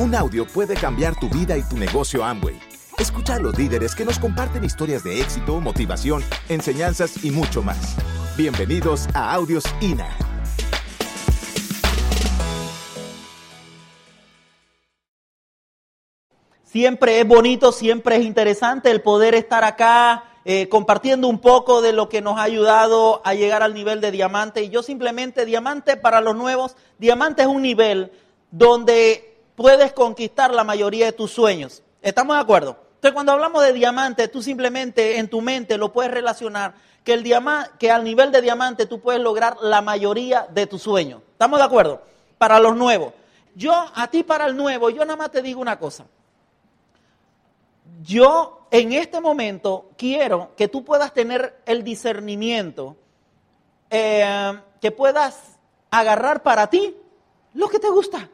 Un 0.00 0.14
audio 0.14 0.46
puede 0.46 0.76
cambiar 0.76 1.18
tu 1.18 1.28
vida 1.28 1.58
y 1.58 1.62
tu 1.62 1.76
negocio 1.76 2.24
Amway. 2.24 2.56
Escucha 3.00 3.34
a 3.34 3.40
los 3.40 3.58
líderes 3.58 3.96
que 3.96 4.04
nos 4.04 4.20
comparten 4.20 4.62
historias 4.62 5.02
de 5.02 5.20
éxito, 5.20 5.60
motivación, 5.60 6.22
enseñanzas 6.48 7.24
y 7.24 7.32
mucho 7.32 7.62
más. 7.62 7.96
Bienvenidos 8.36 9.08
a 9.12 9.34
Audios 9.34 9.64
INA. 9.80 10.08
Siempre 16.62 17.18
es 17.18 17.26
bonito, 17.26 17.72
siempre 17.72 18.18
es 18.18 18.24
interesante 18.24 18.92
el 18.92 19.02
poder 19.02 19.34
estar 19.34 19.64
acá 19.64 20.22
eh, 20.44 20.68
compartiendo 20.68 21.26
un 21.26 21.40
poco 21.40 21.82
de 21.82 21.92
lo 21.92 22.08
que 22.08 22.20
nos 22.20 22.38
ha 22.38 22.44
ayudado 22.44 23.20
a 23.24 23.34
llegar 23.34 23.64
al 23.64 23.74
nivel 23.74 24.00
de 24.00 24.12
diamante. 24.12 24.62
Y 24.62 24.68
yo 24.68 24.84
simplemente, 24.84 25.44
diamante 25.44 25.96
para 25.96 26.20
los 26.20 26.36
nuevos, 26.36 26.76
diamante 27.00 27.42
es 27.42 27.48
un 27.48 27.62
nivel 27.62 28.12
donde 28.52 29.27
puedes 29.58 29.92
conquistar 29.92 30.54
la 30.54 30.64
mayoría 30.64 31.04
de 31.04 31.12
tus 31.12 31.32
sueños. 31.32 31.82
¿Estamos 32.00 32.36
de 32.36 32.42
acuerdo? 32.42 32.78
Entonces, 32.94 33.12
cuando 33.12 33.32
hablamos 33.32 33.62
de 33.62 33.74
diamante, 33.74 34.28
tú 34.28 34.40
simplemente 34.40 35.18
en 35.18 35.28
tu 35.28 35.42
mente 35.42 35.76
lo 35.76 35.92
puedes 35.92 36.10
relacionar 36.10 36.76
que, 37.04 37.12
el 37.12 37.24
que 37.78 37.90
al 37.90 38.04
nivel 38.04 38.32
de 38.32 38.40
diamante 38.40 38.86
tú 38.86 39.00
puedes 39.00 39.20
lograr 39.20 39.56
la 39.60 39.82
mayoría 39.82 40.46
de 40.48 40.66
tus 40.66 40.82
sueños. 40.82 41.22
¿Estamos 41.32 41.58
de 41.58 41.66
acuerdo? 41.66 42.00
Para 42.38 42.58
los 42.58 42.76
nuevos. 42.76 43.12
Yo, 43.54 43.74
a 43.94 44.06
ti 44.08 44.22
para 44.22 44.46
el 44.46 44.56
nuevo, 44.56 44.88
yo 44.88 45.04
nada 45.04 45.16
más 45.16 45.30
te 45.30 45.42
digo 45.42 45.60
una 45.60 45.78
cosa 45.78 46.06
yo 48.02 48.66
en 48.70 48.92
este 48.92 49.20
momento 49.20 49.90
quiero 49.96 50.54
que 50.56 50.68
tú 50.68 50.84
puedas 50.84 51.12
tener 51.12 51.60
el 51.66 51.82
discernimiento, 51.82 52.96
eh, 53.90 54.60
que 54.80 54.90
puedas 54.90 55.58
agarrar 55.90 56.42
para 56.42 56.68
ti 56.68 56.96
lo 57.54 57.68
que 57.68 57.78
te 57.78 57.88
gusta. 57.88 58.28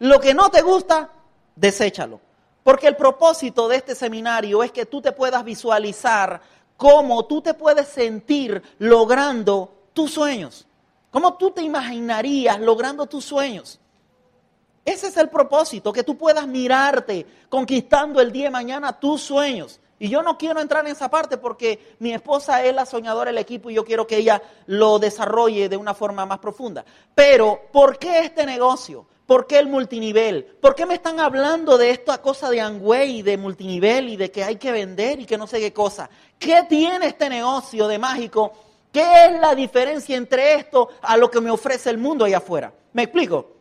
Lo 0.00 0.18
que 0.18 0.34
no 0.34 0.50
te 0.50 0.62
gusta, 0.62 1.10
deséchalo. 1.54 2.20
Porque 2.62 2.86
el 2.86 2.96
propósito 2.96 3.68
de 3.68 3.76
este 3.76 3.94
seminario 3.94 4.62
es 4.62 4.72
que 4.72 4.86
tú 4.86 5.00
te 5.00 5.12
puedas 5.12 5.44
visualizar 5.44 6.40
cómo 6.76 7.26
tú 7.26 7.42
te 7.42 7.54
puedes 7.54 7.88
sentir 7.88 8.62
logrando 8.78 9.72
tus 9.92 10.12
sueños. 10.12 10.66
¿Cómo 11.10 11.34
tú 11.34 11.50
te 11.50 11.62
imaginarías 11.62 12.58
logrando 12.60 13.06
tus 13.06 13.24
sueños? 13.24 13.78
Ese 14.84 15.08
es 15.08 15.16
el 15.18 15.28
propósito, 15.28 15.92
que 15.92 16.04
tú 16.04 16.16
puedas 16.16 16.46
mirarte 16.46 17.26
conquistando 17.48 18.20
el 18.20 18.32
día 18.32 18.44
de 18.44 18.50
mañana 18.50 18.98
tus 18.98 19.20
sueños. 19.20 19.80
Y 19.98 20.08
yo 20.08 20.22
no 20.22 20.38
quiero 20.38 20.60
entrar 20.60 20.86
en 20.86 20.92
esa 20.92 21.10
parte 21.10 21.36
porque 21.36 21.94
mi 21.98 22.14
esposa 22.14 22.64
es 22.64 22.74
la 22.74 22.86
soñadora 22.86 23.30
del 23.30 23.38
equipo 23.38 23.68
y 23.68 23.74
yo 23.74 23.84
quiero 23.84 24.06
que 24.06 24.16
ella 24.16 24.40
lo 24.64 24.98
desarrolle 24.98 25.68
de 25.68 25.76
una 25.76 25.92
forma 25.92 26.24
más 26.24 26.38
profunda. 26.38 26.86
Pero, 27.14 27.60
¿por 27.70 27.98
qué 27.98 28.20
este 28.20 28.46
negocio? 28.46 29.06
¿Por 29.30 29.46
qué 29.46 29.60
el 29.60 29.68
multinivel? 29.68 30.44
¿Por 30.60 30.74
qué 30.74 30.86
me 30.86 30.94
están 30.94 31.20
hablando 31.20 31.78
de 31.78 31.90
esta 31.90 32.20
cosa 32.20 32.50
de 32.50 32.60
Angway, 32.60 33.22
de 33.22 33.36
multinivel 33.36 34.08
y 34.08 34.16
de 34.16 34.32
que 34.32 34.42
hay 34.42 34.56
que 34.56 34.72
vender 34.72 35.20
y 35.20 35.24
que 35.24 35.38
no 35.38 35.46
sé 35.46 35.60
qué 35.60 35.72
cosa? 35.72 36.10
¿Qué 36.36 36.64
tiene 36.68 37.06
este 37.06 37.28
negocio 37.28 37.86
de 37.86 37.96
mágico? 37.96 38.52
¿Qué 38.92 39.26
es 39.26 39.40
la 39.40 39.54
diferencia 39.54 40.16
entre 40.16 40.54
esto 40.54 40.88
a 41.00 41.16
lo 41.16 41.30
que 41.30 41.40
me 41.40 41.48
ofrece 41.48 41.90
el 41.90 41.98
mundo 41.98 42.24
allá 42.24 42.38
afuera? 42.38 42.72
¿Me 42.92 43.04
explico? 43.04 43.52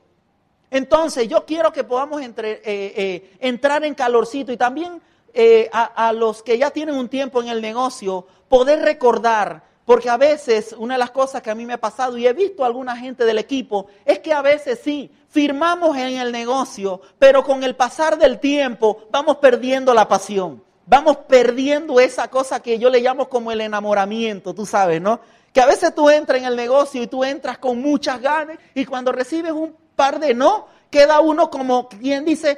Entonces, 0.71 1.27
yo 1.27 1.45
quiero 1.45 1.71
que 1.71 1.83
podamos 1.83 2.19
eh, 2.19 2.31
eh, 2.65 3.35
entrar 3.39 3.85
en 3.85 3.93
calorcito 3.93 4.51
y 4.51 4.57
también 4.57 4.99
eh, 5.35 5.69
a, 5.71 6.11
los 6.13 6.41
que 6.41 6.57
ya 6.57 6.71
tienen 6.71 6.95
un 6.95 7.09
tiempo 7.09 7.43
en 7.43 7.49
el 7.49 7.61
negocio, 7.61 8.25
poder 8.47 8.81
recordar, 8.81 9.61
porque 9.85 10.09
a 10.09 10.17
veces 10.17 10.73
una 10.75 10.95
de 10.95 10.99
las 10.99 11.11
cosas 11.11 11.43
que 11.43 11.51
a 11.51 11.55
mí 11.55 11.67
me 11.67 11.73
ha 11.73 11.79
pasado 11.79 12.17
y 12.17 12.25
he 12.25 12.33
visto 12.33 12.63
a 12.63 12.67
alguna 12.67 12.97
gente 12.97 13.23
del 13.23 13.37
equipo, 13.37 13.85
es 14.03 14.17
que 14.17 14.33
a 14.33 14.41
veces 14.41 14.79
sí, 14.83 15.11
firmamos 15.29 15.95
en 15.95 16.17
el 16.17 16.31
negocio, 16.31 17.01
pero 17.19 17.43
con 17.43 17.63
el 17.63 17.75
pasar 17.75 18.17
del 18.17 18.39
tiempo 18.39 19.07
vamos 19.11 19.37
perdiendo 19.37 19.93
la 19.93 20.07
pasión, 20.07 20.63
vamos 20.85 21.17
perdiendo 21.27 21.99
esa 21.99 22.29
cosa 22.29 22.61
que 22.61 22.79
yo 22.79 22.89
le 22.89 23.01
llamo 23.01 23.29
como 23.29 23.51
el 23.51 23.61
enamoramiento, 23.61 24.53
tú 24.53 24.65
sabes, 24.65 25.01
¿no? 25.01 25.19
Que 25.53 25.61
a 25.61 25.65
veces 25.65 25.93
tú 25.93 26.09
entras 26.09 26.39
en 26.39 26.45
el 26.45 26.55
negocio 26.55 27.01
y 27.01 27.07
tú 27.07 27.23
entras 27.23 27.57
con 27.57 27.79
muchas 27.79 28.21
ganas 28.21 28.57
y 28.73 28.85
cuando 28.85 29.11
recibes 29.11 29.51
un 29.51 29.75
par 29.95 30.19
de 30.19 30.33
no, 30.33 30.67
queda 30.89 31.19
uno 31.19 31.49
como 31.49 31.87
quien 31.87 32.25
dice, 32.25 32.57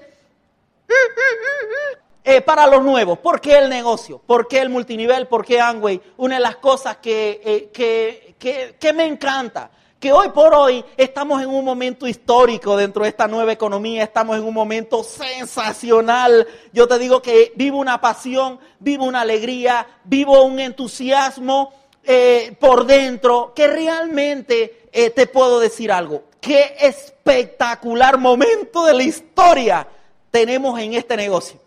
eh, 2.24 2.42
para 2.42 2.68
los 2.68 2.84
nuevos. 2.84 3.20
¿Por 3.20 3.42
qué 3.42 3.58
el 3.58 3.70
negocio? 3.70 4.20
¿Por 4.20 4.48
qué 4.48 4.60
el 4.60 4.70
multinivel? 4.70 5.28
¿Por 5.28 5.46
qué 5.46 5.60
Angway? 5.60 6.02
Una 6.18 6.36
de 6.36 6.42
las 6.42 6.58
cosas 6.58 6.98
que, 6.98 7.42
eh, 7.44 7.70
que, 7.74 8.36
que, 8.38 8.76
que 8.80 8.94
me 8.94 9.06
encanta 9.06 9.72
que 10.02 10.12
hoy 10.12 10.30
por 10.30 10.54
hoy 10.54 10.84
estamos 10.98 11.42
en 11.42 11.48
un 11.48 11.64
momento 11.64 12.08
histórico 12.08 12.76
dentro 12.76 13.04
de 13.04 13.10
esta 13.10 13.28
nueva 13.28 13.54
economía, 13.54 14.04
estamos 14.04 14.36
en 14.36 14.44
un 14.44 14.54
momento 14.54 15.04
sensacional. 15.04 16.46
Yo 16.74 16.88
te 16.88 17.00
digo 17.00 17.22
que 17.22 17.54
vivo 17.56 17.78
una 17.78 18.02
pasión, 18.02 18.60
vivo 18.80 19.06
una 19.06 19.22
alegría, 19.22 19.88
vivo 20.04 20.44
un 20.44 20.60
entusiasmo 20.60 21.72
eh, 22.04 22.58
por 22.60 22.86
dentro, 22.86 23.54
que 23.56 23.68
realmente 23.68 24.90
te 24.92 25.28
puedo 25.28 25.62
decir 25.62 25.90
algo 25.90 26.24
qué 26.42 26.76
espectacular 26.80 28.18
momento 28.18 28.84
de 28.86 28.94
la 28.96 29.04
historia 29.04 29.88
tenemos 30.32 30.78
en 30.80 30.96
este 30.96 31.16
negocio. 31.16 31.60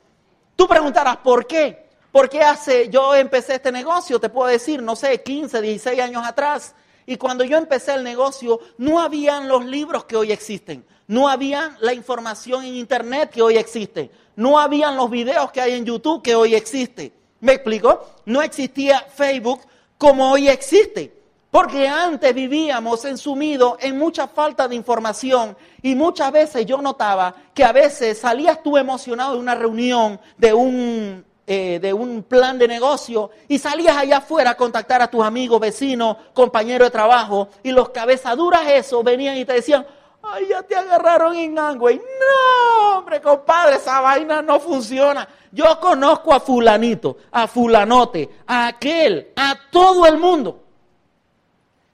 Tú 0.56 0.66
preguntarás, 0.66 1.19
¿por 1.19 1.47
qué? 1.47 1.84
Porque 2.11 2.43
hace, 2.43 2.89
yo 2.91 3.15
empecé 3.15 3.55
este 3.55 3.72
negocio, 3.72 4.21
te 4.21 4.28
puedo 4.28 4.49
decir, 4.49 4.83
no 4.83 4.97
sé, 4.97 5.22
15, 5.22 5.61
16 5.61 6.01
años 6.01 6.27
atrás, 6.27 6.75
y 7.06 7.16
cuando 7.16 7.44
yo 7.44 7.56
empecé 7.56 7.94
el 7.94 8.04
negocio, 8.04 8.60
no 8.78 9.00
habían 9.00 9.48
los 9.48 9.65
libros 9.65 10.04
que 10.04 10.16
hoy 10.16 10.32
existen, 10.32 10.84
no 11.06 11.28
había 11.28 11.76
la 11.81 11.92
información 11.92 12.65
en 12.65 12.75
Internet 12.76 13.31
que 13.31 13.42
hoy 13.42 13.56
existe, 13.56 14.10
no 14.37 14.59
habían 14.59 14.97
los 14.97 15.10
videos 15.10 15.53
que 15.53 15.60
hay 15.60 15.72
en 15.75 15.84
YouTube 15.84 16.22
que 16.22 16.34
hoy 16.34 16.54
existe. 16.54 17.12
¿Me 17.41 17.53
explico? 17.53 18.06
No 18.25 18.41
existía 18.41 19.00
Facebook 19.00 19.60
como 19.98 20.32
hoy 20.32 20.48
existe. 20.48 21.12
Porque 21.50 21.87
antes 21.87 22.34
vivíamos 22.34 23.04
ensumidos 23.04 23.76
en 23.78 23.97
mucha 23.97 24.26
falta 24.26 24.66
de 24.66 24.75
información 24.75 25.56
y 25.82 25.94
muchas 25.94 26.32
veces 26.32 26.66
yo 26.66 26.82
notaba 26.82 27.32
que 27.54 27.62
a 27.62 27.71
veces 27.71 28.19
salías 28.19 28.60
tú 28.60 28.76
emocionado 28.76 29.34
de 29.34 29.38
una 29.38 29.54
reunión, 29.54 30.19
de 30.36 30.53
un, 30.53 31.25
eh, 31.47 31.78
de 31.81 31.93
un 31.93 32.22
plan 32.22 32.59
de 32.59 32.69
negocio 32.69 33.31
y 33.49 33.59
salías 33.59 33.97
allá 33.97 34.19
afuera 34.19 34.50
a 34.50 34.56
contactar 34.56 35.03
a 35.03 35.10
tus 35.10 35.25
amigos, 35.25 35.60
vecinos, 35.60 36.16
compañeros 36.32 36.87
de 36.87 36.93
trabajo 36.93 37.49
y 37.62 37.71
los 37.71 37.91
cabezaduras 37.91 38.66
eso 38.69 39.03
venían 39.03 39.37
y 39.37 39.44
te 39.44 39.54
decían, 39.54 39.87
ay, 40.22 40.47
ya 40.49 40.62
te 40.62 40.77
agarraron 40.77 41.34
en 41.37 41.59
Angway. 41.59 41.97
No, 41.97 42.99
hombre, 42.99 43.21
compadre, 43.21 43.77
esa 43.77 44.00
vaina 44.00 44.43
no 44.43 44.60
funciona. 44.60 45.28
Yo 45.53 45.78
conozco 45.81 46.33
a 46.34 46.41
fulanito, 46.41 47.19
a 47.31 47.47
fulanote, 47.47 48.28
a 48.47 48.66
aquel, 48.69 49.33
a 49.37 49.56
todo 49.71 50.06
el 50.06 50.19
mundo 50.19 50.65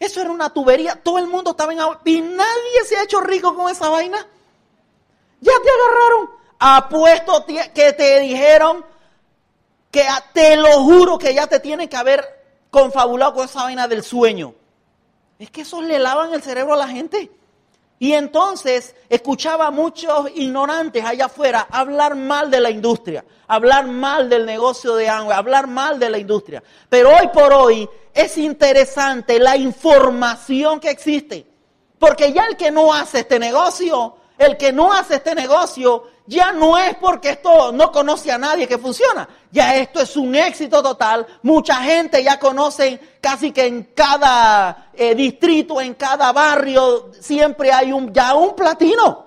eso 0.01 0.23
era 0.23 0.31
una 0.31 0.49
tubería, 0.49 0.97
todo 0.97 1.19
el 1.19 1.27
mundo 1.27 1.51
estaba 1.51 1.75
en 1.75 1.81
agua 1.81 2.01
y 2.07 2.23
nadie 2.23 2.85
se 2.87 2.97
ha 2.97 3.03
hecho 3.03 3.21
rico 3.21 3.55
con 3.55 3.71
esa 3.71 3.91
vaina. 3.91 4.27
Ya 5.41 5.53
te 5.63 5.69
agarraron. 5.71 6.31
Apuesto 6.59 7.45
que 7.75 7.93
te 7.93 8.21
dijeron 8.21 8.85
que 9.91 10.05
te 10.33 10.57
lo 10.57 10.83
juro 10.85 11.19
que 11.19 11.35
ya 11.35 11.47
te 11.47 11.61
tienen 11.61 11.89
que 11.89 11.97
haber 11.97 12.25
confabulado 12.71 13.35
con 13.35 13.45
esa 13.45 13.65
vaina 13.65 13.89
del 13.89 14.03
sueño. 14.03 14.55
Es 15.39 15.51
que 15.51 15.63
eso 15.63 15.81
le 15.81 15.99
lavan 15.99 16.33
el 16.35 16.43
cerebro 16.43 16.75
a 16.75 16.77
la 16.77 16.89
gente. 16.89 17.31
Y 17.99 18.15
entonces 18.15 18.95
escuchaba 19.11 19.67
a 19.67 19.71
muchos 19.71 20.31
ignorantes 20.35 21.05
allá 21.05 21.27
afuera 21.27 21.67
hablar 21.71 22.15
mal 22.15 22.51
de 22.51 22.61
la 22.61 22.71
industria, 22.71 23.27
hablar 23.47 23.87
mal 23.89 24.31
del 24.31 24.47
negocio 24.47 24.95
de 24.95 25.09
agua, 25.09 25.37
hablar 25.37 25.67
mal 25.67 25.99
de 25.99 26.09
la 26.09 26.17
industria. 26.17 26.63
Pero 26.89 27.11
hoy 27.11 27.29
por 27.29 27.53
hoy 27.53 27.89
es 28.15 28.39
interesante 28.39 29.39
la 29.39 29.57
información 29.57 30.81
que 30.81 30.91
existe. 30.91 31.47
Porque 31.99 32.33
ya 32.33 32.47
el 32.47 32.57
que 32.57 32.71
no 32.71 32.95
hace 32.95 33.21
este 33.21 33.39
negocio, 33.39 34.17
el 34.39 34.57
que 34.57 34.73
no 34.73 34.95
hace 34.95 35.17
este 35.17 35.35
negocio, 35.35 36.05
ya 36.27 36.53
no 36.53 36.79
es 36.79 36.95
porque 36.97 37.31
esto 37.31 37.73
no 37.73 37.91
conoce 37.91 38.31
a 38.31 38.39
nadie 38.39 38.69
que 38.69 38.79
funciona. 38.79 39.29
Ya 39.51 39.77
esto 39.77 40.01
es 40.01 40.17
un 40.17 40.35
éxito 40.35 40.83
total. 40.83 41.27
Mucha 41.43 41.77
gente 41.77 42.23
ya 42.23 42.39
conoce 42.39 43.01
casi 43.21 43.51
que 43.51 43.67
en 43.67 43.91
cada 43.95 44.91
eh, 44.95 45.15
distrito, 45.15 45.81
en 45.81 45.95
cada 45.95 46.33
barrio, 46.33 47.11
siempre 47.19 47.73
hay 47.73 47.93
un, 47.93 48.13
ya 48.13 48.35
un 48.35 48.55
platino. 48.55 49.27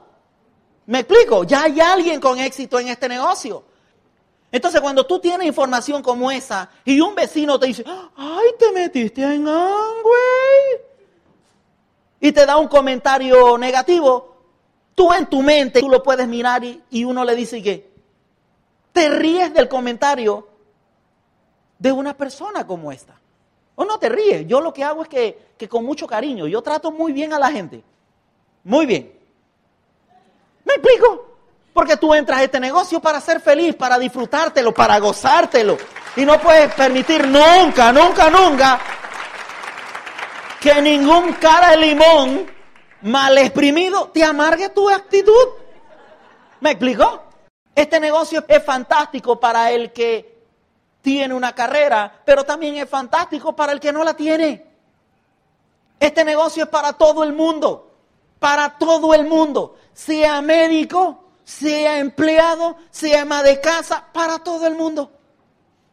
¿Me 0.85 0.99
explico? 0.99 1.43
Ya 1.43 1.63
hay 1.63 1.79
alguien 1.79 2.19
con 2.19 2.39
éxito 2.39 2.79
en 2.79 2.87
este 2.89 3.09
negocio. 3.09 3.63
Entonces, 4.51 4.79
cuando 4.81 5.05
tú 5.05 5.19
tienes 5.19 5.47
información 5.47 6.01
como 6.03 6.29
esa 6.29 6.69
y 6.85 7.01
un 7.01 7.15
vecino 7.15 7.59
te 7.59 7.67
dice, 7.67 7.83
ay, 8.15 8.45
te 8.59 8.71
metiste 8.71 9.23
en 9.23 9.47
Angway, 9.47 10.83
y 12.23 12.31
te 12.31 12.45
da 12.45 12.55
un 12.55 12.69
comentario 12.69 13.57
negativo, 13.57 14.32
Tú 14.95 15.11
en 15.13 15.25
tu 15.25 15.41
mente, 15.41 15.79
tú 15.79 15.89
lo 15.89 16.03
puedes 16.03 16.27
mirar 16.27 16.63
y, 16.63 17.03
uno 17.03 17.23
le 17.23 17.35
dice 17.35 17.61
que 17.61 17.91
te 18.91 19.09
ríes 19.09 19.53
del 19.53 19.67
comentario 19.67 20.47
de 21.79 21.91
una 21.91 22.15
persona 22.15 22.65
como 22.65 22.91
esta. 22.91 23.19
O 23.75 23.85
no 23.85 23.97
te 23.97 24.09
ríes. 24.09 24.45
Yo 24.47 24.61
lo 24.61 24.71
que 24.71 24.83
hago 24.83 25.01
es 25.01 25.09
que, 25.09 25.53
que 25.57 25.67
con 25.67 25.83
mucho 25.83 26.05
cariño, 26.05 26.47
yo 26.47 26.61
trato 26.61 26.91
muy 26.91 27.11
bien 27.11 27.33
a 27.33 27.39
la 27.39 27.51
gente. 27.51 27.83
Muy 28.63 28.85
bien. 28.85 29.11
¿Me 30.63 30.73
explico? 30.75 31.27
Porque 31.73 31.97
tú 31.97 32.13
entras 32.13 32.39
a 32.39 32.43
este 32.43 32.59
negocio 32.59 32.99
para 32.99 33.19
ser 33.19 33.41
feliz, 33.41 33.75
para 33.75 33.97
disfrutártelo, 33.97 34.73
para 34.73 34.99
gozártelo. 34.99 35.77
Y 36.15 36.23
no 36.23 36.39
puedes 36.39 36.71
permitir 36.75 37.27
nunca, 37.27 37.91
nunca, 37.91 38.29
nunca 38.29 38.79
que 40.63 40.81
ningún 40.81 41.33
cara 41.33 41.71
de 41.71 41.77
limón 41.77 42.49
mal 43.03 43.37
exprimido 43.37 44.09
te 44.09 44.23
amargue 44.23 44.69
tu 44.69 44.89
actitud. 44.89 45.47
¿Me 46.59 46.71
explicó? 46.71 47.23
Este 47.75 47.99
negocio 47.99 48.43
es 48.47 48.63
fantástico 48.63 49.39
para 49.39 49.71
el 49.71 49.91
que 49.91 50.33
tiene 51.01 51.33
una 51.33 51.53
carrera, 51.53 52.21
pero 52.23 52.43
también 52.43 52.77
es 52.77 52.89
fantástico 52.89 53.55
para 53.55 53.73
el 53.73 53.79
que 53.79 53.91
no 53.91 54.03
la 54.03 54.13
tiene. 54.13 54.65
Este 55.99 56.23
negocio 56.23 56.63
es 56.63 56.69
para 56.69 56.93
todo 56.93 57.23
el 57.23 57.33
mundo, 57.33 57.91
para 58.39 58.77
todo 58.77 59.13
el 59.13 59.25
mundo, 59.25 59.75
sea 59.93 60.41
médico, 60.41 61.23
sea 61.43 61.99
empleado, 61.99 62.77
sea 62.89 63.23
ama 63.23 63.43
de 63.43 63.59
casa, 63.59 64.05
para 64.13 64.39
todo 64.39 64.65
el 64.67 64.75
mundo. 64.75 65.11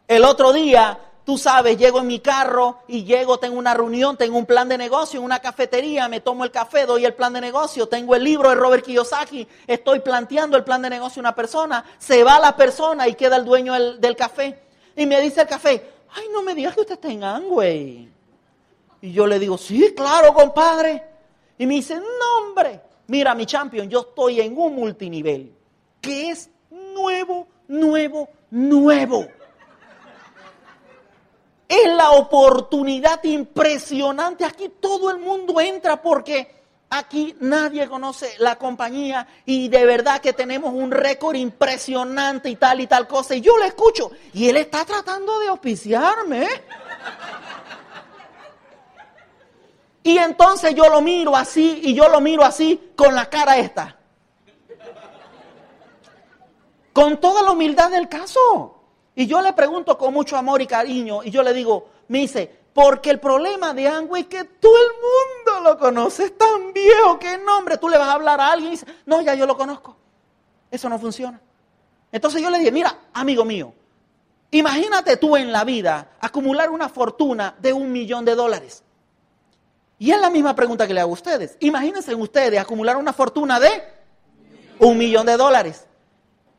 El 0.07 0.25
otro 0.25 0.53
día 0.53 1.10
Tú 1.25 1.37
sabes, 1.37 1.77
llego 1.77 2.01
en 2.01 2.07
mi 2.07 2.21
carro 2.21 2.79
y 2.89 3.05
llego, 3.05 3.39
tengo 3.39 3.59
una 3.59 3.75
reunión, 3.75 4.17
tengo 4.17 4.39
un 4.39 4.47
plan 4.47 4.69
de 4.69 4.79
negocio 4.79 5.19
en 5.19 5.25
una 5.25 5.39
cafetería, 5.39 6.09
me 6.09 6.21
tomo 6.21 6.45
el 6.45 6.51
café, 6.51 6.87
doy 6.87 7.05
el 7.05 7.15
plan 7.15 7.33
de 7.33 7.41
negocio, 7.41 7.87
tengo 7.89 8.17
el 8.17 8.25
libro 8.25 8.49
de 8.49 8.55
Robert 8.55 8.85
Kiyosaki, 8.85 9.47
estoy 9.67 10.01
planteando 10.01 10.57
el 10.57 10.65
plan 10.65 10.81
de 10.81 10.91
negocio 10.91 11.21
a 11.21 11.23
una 11.23 11.35
persona, 11.35 11.85
se 11.99 12.25
va 12.25 12.41
la 12.41 12.57
persona 12.57 13.07
y 13.07 13.15
queda 13.15 13.37
el 13.37 13.45
dueño 13.45 13.75
del, 13.75 14.17
café. 14.17 14.63
Y 14.97 15.07
me 15.07 15.21
dice 15.21 15.43
el 15.43 15.47
café, 15.47 15.85
ay, 16.11 16.25
no 16.33 16.43
me 16.43 16.55
digas 16.55 16.75
que 16.75 16.81
usted 16.81 16.95
está 16.95 17.09
en 17.09 17.23
Angway. 17.23 18.11
Y 19.03 19.13
yo 19.13 19.27
le 19.27 19.39
digo, 19.39 19.59
sí, 19.59 19.93
claro, 19.95 20.33
compadre. 20.33 21.05
Y 21.59 21.67
me 21.67 21.75
dice, 21.75 21.97
no, 21.97 22.47
hombre, 22.49 22.81
mira, 23.07 23.35
mi 23.35 23.45
champion, 23.45 23.89
yo 23.91 24.01
estoy 24.01 24.41
en 24.41 24.57
un 24.57 24.75
multinivel 24.75 25.55
que 26.01 26.31
es 26.31 26.51
nuevo, 26.71 27.47
nuevo, 27.69 28.29
nuevo 28.51 29.27
es 31.71 31.95
la 31.95 32.11
oportunidad 32.11 33.23
impresionante. 33.23 34.45
Aquí 34.45 34.73
todo 34.81 35.09
el 35.09 35.19
mundo 35.19 35.61
entra 35.61 36.03
porque 36.03 36.65
aquí 36.91 37.37
nadie 37.39 37.89
conoce 37.89 38.35
la 38.41 38.57
compañía 38.57 39.29
y 39.47 39.69
de 39.69 39.87
verdad 39.87 40.21
que 40.21 40.33
tenemos 40.33 40.75
un 40.75 40.91
récord 40.91 41.37
impresionante 41.37 42.51
y 42.51 42.57
tal 42.57 42.81
y 42.81 42.89
tal 42.89 43.07
cosa. 43.07 43.37
Y 43.37 43.41
yo 43.41 43.57
le 43.57 43.67
escucho 43.67 44.11
y 44.33 44.49
él 44.49 44.57
está 44.57 44.85
tratando 44.85 45.39
de 45.39 45.47
auspiciarme. 45.47 46.49
Y 50.03 50.19
entonces 50.19 50.75
yo 50.75 50.89
lo 50.89 51.01
miro 51.01 51.37
así 51.37 51.83
y 51.85 51.95
yo 51.95 52.09
lo 52.09 52.21
miro 52.21 52.43
así 52.43 52.91
con 52.97 53.15
la 53.15 53.31
cara 53.31 53.59
esta. 53.59 53.97
Con 56.93 57.21
toda 57.21 57.43
la 57.43 57.53
humildad 57.53 57.91
del 57.91 58.09
caso. 58.09 58.80
Y 59.21 59.27
yo 59.27 59.43
le 59.43 59.53
pregunto 59.53 59.99
con 59.99 60.15
mucho 60.15 60.35
amor 60.35 60.63
y 60.63 60.67
cariño, 60.67 61.23
y 61.23 61.31
yo 61.31 61.43
le 61.43 61.53
digo, 61.53 61.91
me 62.09 62.21
dice, 62.21 62.51
porque 62.73 63.11
el 63.11 63.21
problema 63.21 63.75
de 63.75 63.87
Angway 63.87 64.23
es 64.23 64.29
que 64.29 64.45
todo 64.45 64.73
el 64.75 64.93
mundo 64.95 65.71
lo 65.71 65.79
conoce, 65.79 66.25
es 66.25 66.39
tan 66.39 66.73
viejo, 66.73 67.19
¿qué 67.19 67.37
nombre? 67.37 67.77
Tú 67.77 67.91
le 67.91 67.99
vas 67.99 68.09
a 68.09 68.13
hablar 68.15 68.41
a 68.41 68.51
alguien 68.51 68.69
y 68.69 68.77
dice, 68.77 68.87
no, 69.05 69.21
ya 69.21 69.35
yo 69.35 69.45
lo 69.45 69.59
conozco. 69.59 69.95
Eso 70.71 70.89
no 70.89 70.99
funciona. 70.99 71.39
Entonces 72.11 72.41
yo 72.41 72.49
le 72.49 72.61
dije, 72.61 72.73
mira, 72.73 72.99
amigo 73.13 73.45
mío, 73.45 73.75
imagínate 74.53 75.19
tú 75.19 75.37
en 75.37 75.53
la 75.53 75.65
vida 75.65 76.13
acumular 76.19 76.71
una 76.71 76.89
fortuna 76.89 77.55
de 77.59 77.75
un 77.75 77.93
millón 77.93 78.25
de 78.25 78.35
dólares. 78.35 78.83
Y 79.99 80.13
es 80.13 80.19
la 80.19 80.31
misma 80.31 80.55
pregunta 80.55 80.87
que 80.87 80.95
le 80.95 81.01
hago 81.03 81.11
a 81.11 81.13
ustedes. 81.13 81.59
Imagínense 81.61 82.15
ustedes 82.15 82.59
acumular 82.59 82.97
una 82.97 83.13
fortuna 83.13 83.61
de 83.61 83.83
un 84.79 84.97
millón 84.97 85.27
de 85.27 85.37
dólares 85.37 85.90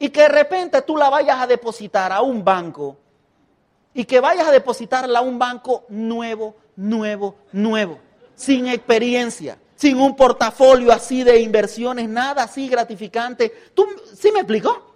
y 0.02 0.10
que 0.10 0.22
de 0.22 0.30
repente 0.30 0.82
tú 0.82 0.98
la 0.98 1.12
vayas 1.12 1.40
a 1.40 1.46
depositar 1.46 2.12
a 2.12 2.22
un 2.22 2.44
banco 2.44 2.98
y 3.94 4.04
que 4.04 4.20
vayas 4.20 4.48
a 4.48 4.52
depositarla 4.52 5.20
a 5.20 5.22
un 5.22 5.38
banco 5.38 5.86
nuevo, 5.90 6.56
nuevo, 6.76 7.36
nuevo, 7.52 8.00
sin 8.34 8.68
experiencia, 8.68 9.60
sin 9.76 10.02
un 10.02 10.16
portafolio 10.16 10.92
así 10.92 11.24
de 11.24 11.40
inversiones, 11.40 12.10
nada 12.10 12.42
así 12.42 12.68
gratificante. 12.68 13.54
¿Tú 13.76 13.86
sí 14.16 14.32
me 14.32 14.40
explicó? 14.40 14.92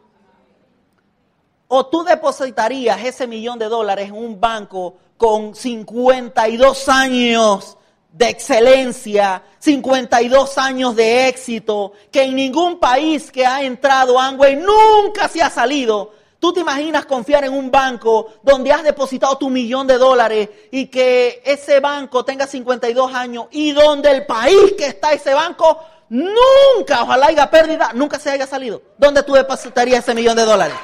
O 1.68 1.86
tú 1.86 2.04
depositarías 2.04 3.06
ese 3.06 3.28
millón 3.28 3.60
de 3.60 3.66
dólares 3.66 4.10
en 4.10 4.16
un 4.16 4.42
banco 4.42 4.96
con 5.18 5.54
52 5.54 6.90
años 6.90 7.78
de 8.16 8.30
excelencia, 8.30 9.44
52 9.60 10.58
años 10.58 10.96
de 10.96 11.28
éxito, 11.28 11.92
que 12.10 12.24
en 12.24 12.36
ningún 12.36 12.80
país 12.80 13.30
que 13.30 13.46
ha 13.46 13.62
entrado 13.62 14.18
Amway 14.18 14.56
nunca 14.56 15.28
se 15.28 15.42
ha 15.42 15.50
salido. 15.50 16.14
¿Tú 16.40 16.54
te 16.54 16.62
imaginas 16.62 17.06
confiar 17.06 17.44
en 17.44 17.54
un 17.54 17.70
banco 17.70 18.36
donde 18.42 18.72
has 18.72 18.84
depositado 18.84 19.38
tu 19.38 19.50
millón 19.50 19.86
de 19.86 19.98
dólares 19.98 20.48
y 20.72 20.88
que 20.88 21.42
ese 21.44 21.82
banco 21.82 22.24
tenga 22.24 22.48
52 22.48 23.14
años 23.14 23.48
y 23.52 23.74
donde 23.74 24.12
el 24.12 24.26
país 24.26 24.74
que 24.78 24.88
está 24.88 25.12
ese 25.12 25.34
banco 25.34 25.78
nunca, 26.08 27.04
ojalá 27.04 27.28
haya 27.28 27.52
pérdida, 27.52 27.92
nunca 27.96 28.18
se 28.18 28.30
haya 28.30 28.48
salido? 28.48 28.82
¿Dónde 28.98 29.24
tú 29.24 29.34
depositarías 29.34 30.04
ese 30.04 30.16
millón 30.16 30.38
de 30.38 30.46
dólares? 30.46 30.76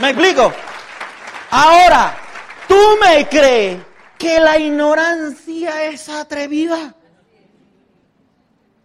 ¿Me 0.00 0.10
explico? 0.10 0.52
Ahora, 1.50 2.14
¿tú 2.68 2.76
me 3.00 3.26
crees 3.26 3.93
que 4.18 4.40
la 4.40 4.58
ignorancia 4.58 5.84
es 5.84 6.08
atrevida. 6.08 6.94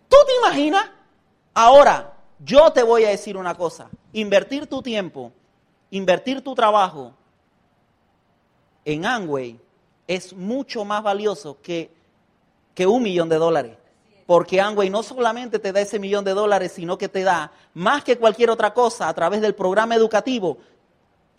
¿Tú 0.07 0.17
te 0.25 0.35
imaginas? 0.37 0.89
Ahora, 1.53 2.13
yo 2.39 2.71
te 2.71 2.83
voy 2.83 3.05
a 3.05 3.09
decir 3.09 3.37
una 3.37 3.55
cosa. 3.55 3.89
Invertir 4.13 4.67
tu 4.67 4.81
tiempo, 4.81 5.31
invertir 5.91 6.43
tu 6.43 6.55
trabajo 6.55 7.13
en 8.85 9.05
Amway 9.05 9.59
es 10.07 10.33
mucho 10.33 10.83
más 10.85 11.03
valioso 11.03 11.57
que, 11.61 11.91
que 12.73 12.87
un 12.87 13.03
millón 13.03 13.29
de 13.29 13.35
dólares. 13.35 13.77
Porque 14.25 14.61
Amway 14.61 14.89
no 14.89 15.03
solamente 15.03 15.59
te 15.59 15.71
da 15.71 15.81
ese 15.81 15.99
millón 15.99 16.23
de 16.23 16.33
dólares, 16.33 16.71
sino 16.71 16.97
que 16.97 17.09
te 17.09 17.23
da 17.23 17.51
más 17.73 18.03
que 18.03 18.17
cualquier 18.17 18.49
otra 18.49 18.73
cosa 18.73 19.07
a 19.07 19.13
través 19.13 19.41
del 19.41 19.55
programa 19.55 19.95
educativo, 19.95 20.57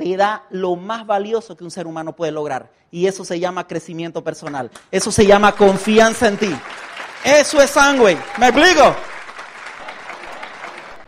te 0.01 0.17
da 0.17 0.47
lo 0.49 0.77
más 0.77 1.05
valioso 1.05 1.55
que 1.55 1.63
un 1.63 1.71
ser 1.71 1.87
humano 1.87 2.17
puede 2.17 2.33
lograr. 2.33 2.71
Y 2.91 3.07
eso 3.07 3.23
se 3.23 3.39
llama 3.39 3.67
crecimiento 3.67 4.25
personal. 4.25 4.71
Eso 4.91 5.13
se 5.13 5.27
llama 5.27 5.55
confianza 5.55 6.27
en 6.27 6.39
ti. 6.39 6.57
Eso 7.23 7.61
es 7.61 7.69
sangre. 7.69 8.17
¿Me 8.39 8.49
explico? 8.49 8.97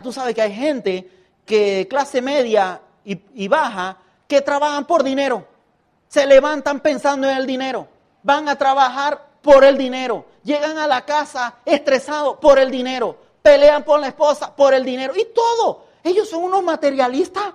Tú 0.02 0.12
sabes 0.12 0.34
que 0.34 0.42
hay 0.42 0.54
gente 0.54 1.11
que 1.46 1.87
clase 1.88 2.20
media 2.20 2.82
y, 3.02 3.18
y 3.32 3.49
baja 3.49 3.96
que 4.28 4.42
trabajan 4.42 4.84
por 4.87 5.02
dinero. 5.02 5.49
Se 6.08 6.26
levantan 6.26 6.80
pensando 6.80 7.30
en 7.30 7.38
el 7.38 7.46
dinero. 7.46 7.88
Van 8.22 8.46
a 8.46 8.56
trabajar 8.56 9.26
por 9.40 9.64
el 9.64 9.78
dinero. 9.78 10.26
Llegan 10.44 10.76
a 10.76 10.87
la 10.87 11.06
casa 11.06 11.54
estresados 11.64 12.37
por 12.42 12.58
el 12.58 12.70
dinero. 12.70 13.16
Pelean 13.40 13.84
por 13.84 14.00
la 14.00 14.08
esposa 14.08 14.54
por 14.54 14.75
el 14.75 14.84
dinero. 14.84 15.14
Y 15.16 15.28
todo. 15.34 15.87
Ellos 16.04 16.28
son 16.28 16.44
unos 16.44 16.62
materialistas. 16.62 17.54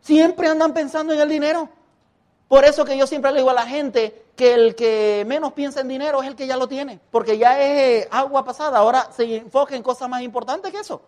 Siempre 0.00 0.48
andan 0.48 0.72
pensando 0.72 1.12
en 1.12 1.20
el 1.20 1.28
dinero. 1.28 1.68
Por 2.48 2.64
eso 2.64 2.84
que 2.84 2.96
yo 2.96 3.06
siempre 3.06 3.32
le 3.32 3.38
digo 3.38 3.50
a 3.50 3.54
la 3.54 3.66
gente 3.66 4.26
que 4.36 4.54
el 4.54 4.74
que 4.74 5.24
menos 5.26 5.52
piensa 5.52 5.80
en 5.80 5.88
dinero 5.88 6.22
es 6.22 6.28
el 6.28 6.36
que 6.36 6.46
ya 6.46 6.56
lo 6.56 6.68
tiene, 6.68 7.00
porque 7.10 7.38
ya 7.38 7.60
es 7.60 8.04
eh, 8.04 8.08
agua 8.10 8.44
pasada, 8.44 8.78
ahora 8.78 9.08
se 9.10 9.36
enfoca 9.36 9.74
en 9.74 9.82
cosas 9.82 10.08
más 10.08 10.22
importantes 10.22 10.70
que 10.70 10.78
eso. 10.78 11.02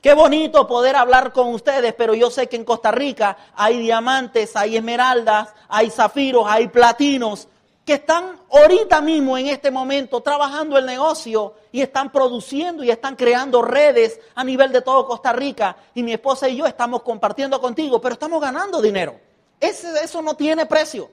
Qué 0.00 0.14
bonito 0.14 0.66
poder 0.66 0.94
hablar 0.94 1.32
con 1.32 1.48
ustedes, 1.48 1.92
pero 1.94 2.14
yo 2.14 2.30
sé 2.30 2.48
que 2.48 2.56
en 2.56 2.64
Costa 2.64 2.92
Rica 2.92 3.36
hay 3.54 3.78
diamantes, 3.80 4.54
hay 4.54 4.76
esmeraldas, 4.76 5.52
hay 5.68 5.90
zafiros, 5.90 6.44
hay 6.46 6.68
platinos, 6.68 7.48
que 7.86 7.94
están 7.94 8.40
ahorita 8.50 9.00
mismo 9.00 9.38
en 9.38 9.46
este 9.46 9.70
momento 9.70 10.20
trabajando 10.20 10.76
el 10.76 10.84
negocio 10.84 11.54
y 11.70 11.80
están 11.80 12.10
produciendo 12.10 12.82
y 12.82 12.90
están 12.90 13.14
creando 13.14 13.62
redes 13.62 14.18
a 14.34 14.42
nivel 14.42 14.72
de 14.72 14.82
todo 14.82 15.06
Costa 15.06 15.32
Rica. 15.32 15.76
Y 15.94 16.02
mi 16.02 16.12
esposa 16.12 16.48
y 16.48 16.56
yo 16.56 16.66
estamos 16.66 17.02
compartiendo 17.02 17.60
contigo, 17.60 18.00
pero 18.00 18.14
estamos 18.14 18.42
ganando 18.42 18.82
dinero. 18.82 19.14
eso 19.60 20.20
no 20.20 20.34
tiene 20.34 20.66
precio. 20.66 21.08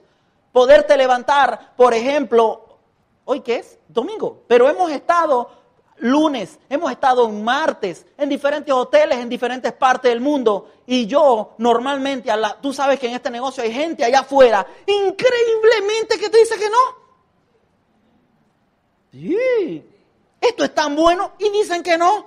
Poderte 0.50 0.96
levantar, 0.96 1.74
por 1.76 1.94
ejemplo, 1.94 2.78
hoy 3.24 3.40
qué 3.40 3.56
es? 3.56 3.78
Domingo, 3.86 4.42
pero 4.48 4.68
hemos 4.68 4.90
estado 4.90 5.48
lunes, 6.04 6.58
hemos 6.68 6.92
estado 6.92 7.26
en 7.26 7.42
martes, 7.42 8.04
en 8.18 8.28
diferentes 8.28 8.72
hoteles, 8.72 9.18
en 9.18 9.28
diferentes 9.28 9.72
partes 9.72 10.10
del 10.10 10.20
mundo. 10.20 10.70
Y 10.86 11.06
yo 11.06 11.54
normalmente, 11.58 12.30
a 12.30 12.36
la, 12.36 12.60
tú 12.60 12.74
sabes 12.74 13.00
que 13.00 13.08
en 13.08 13.14
este 13.14 13.30
negocio 13.30 13.62
hay 13.62 13.72
gente 13.72 14.04
allá 14.04 14.20
afuera, 14.20 14.66
increíblemente 14.86 16.18
que 16.18 16.28
te 16.28 16.38
dice 16.38 16.56
que 16.56 16.68
no. 16.68 17.04
Sí, 19.12 19.82
esto 20.40 20.64
es 20.64 20.74
tan 20.74 20.94
bueno 20.94 21.32
y 21.38 21.48
dicen 21.48 21.82
que 21.82 21.96
no. 21.96 22.26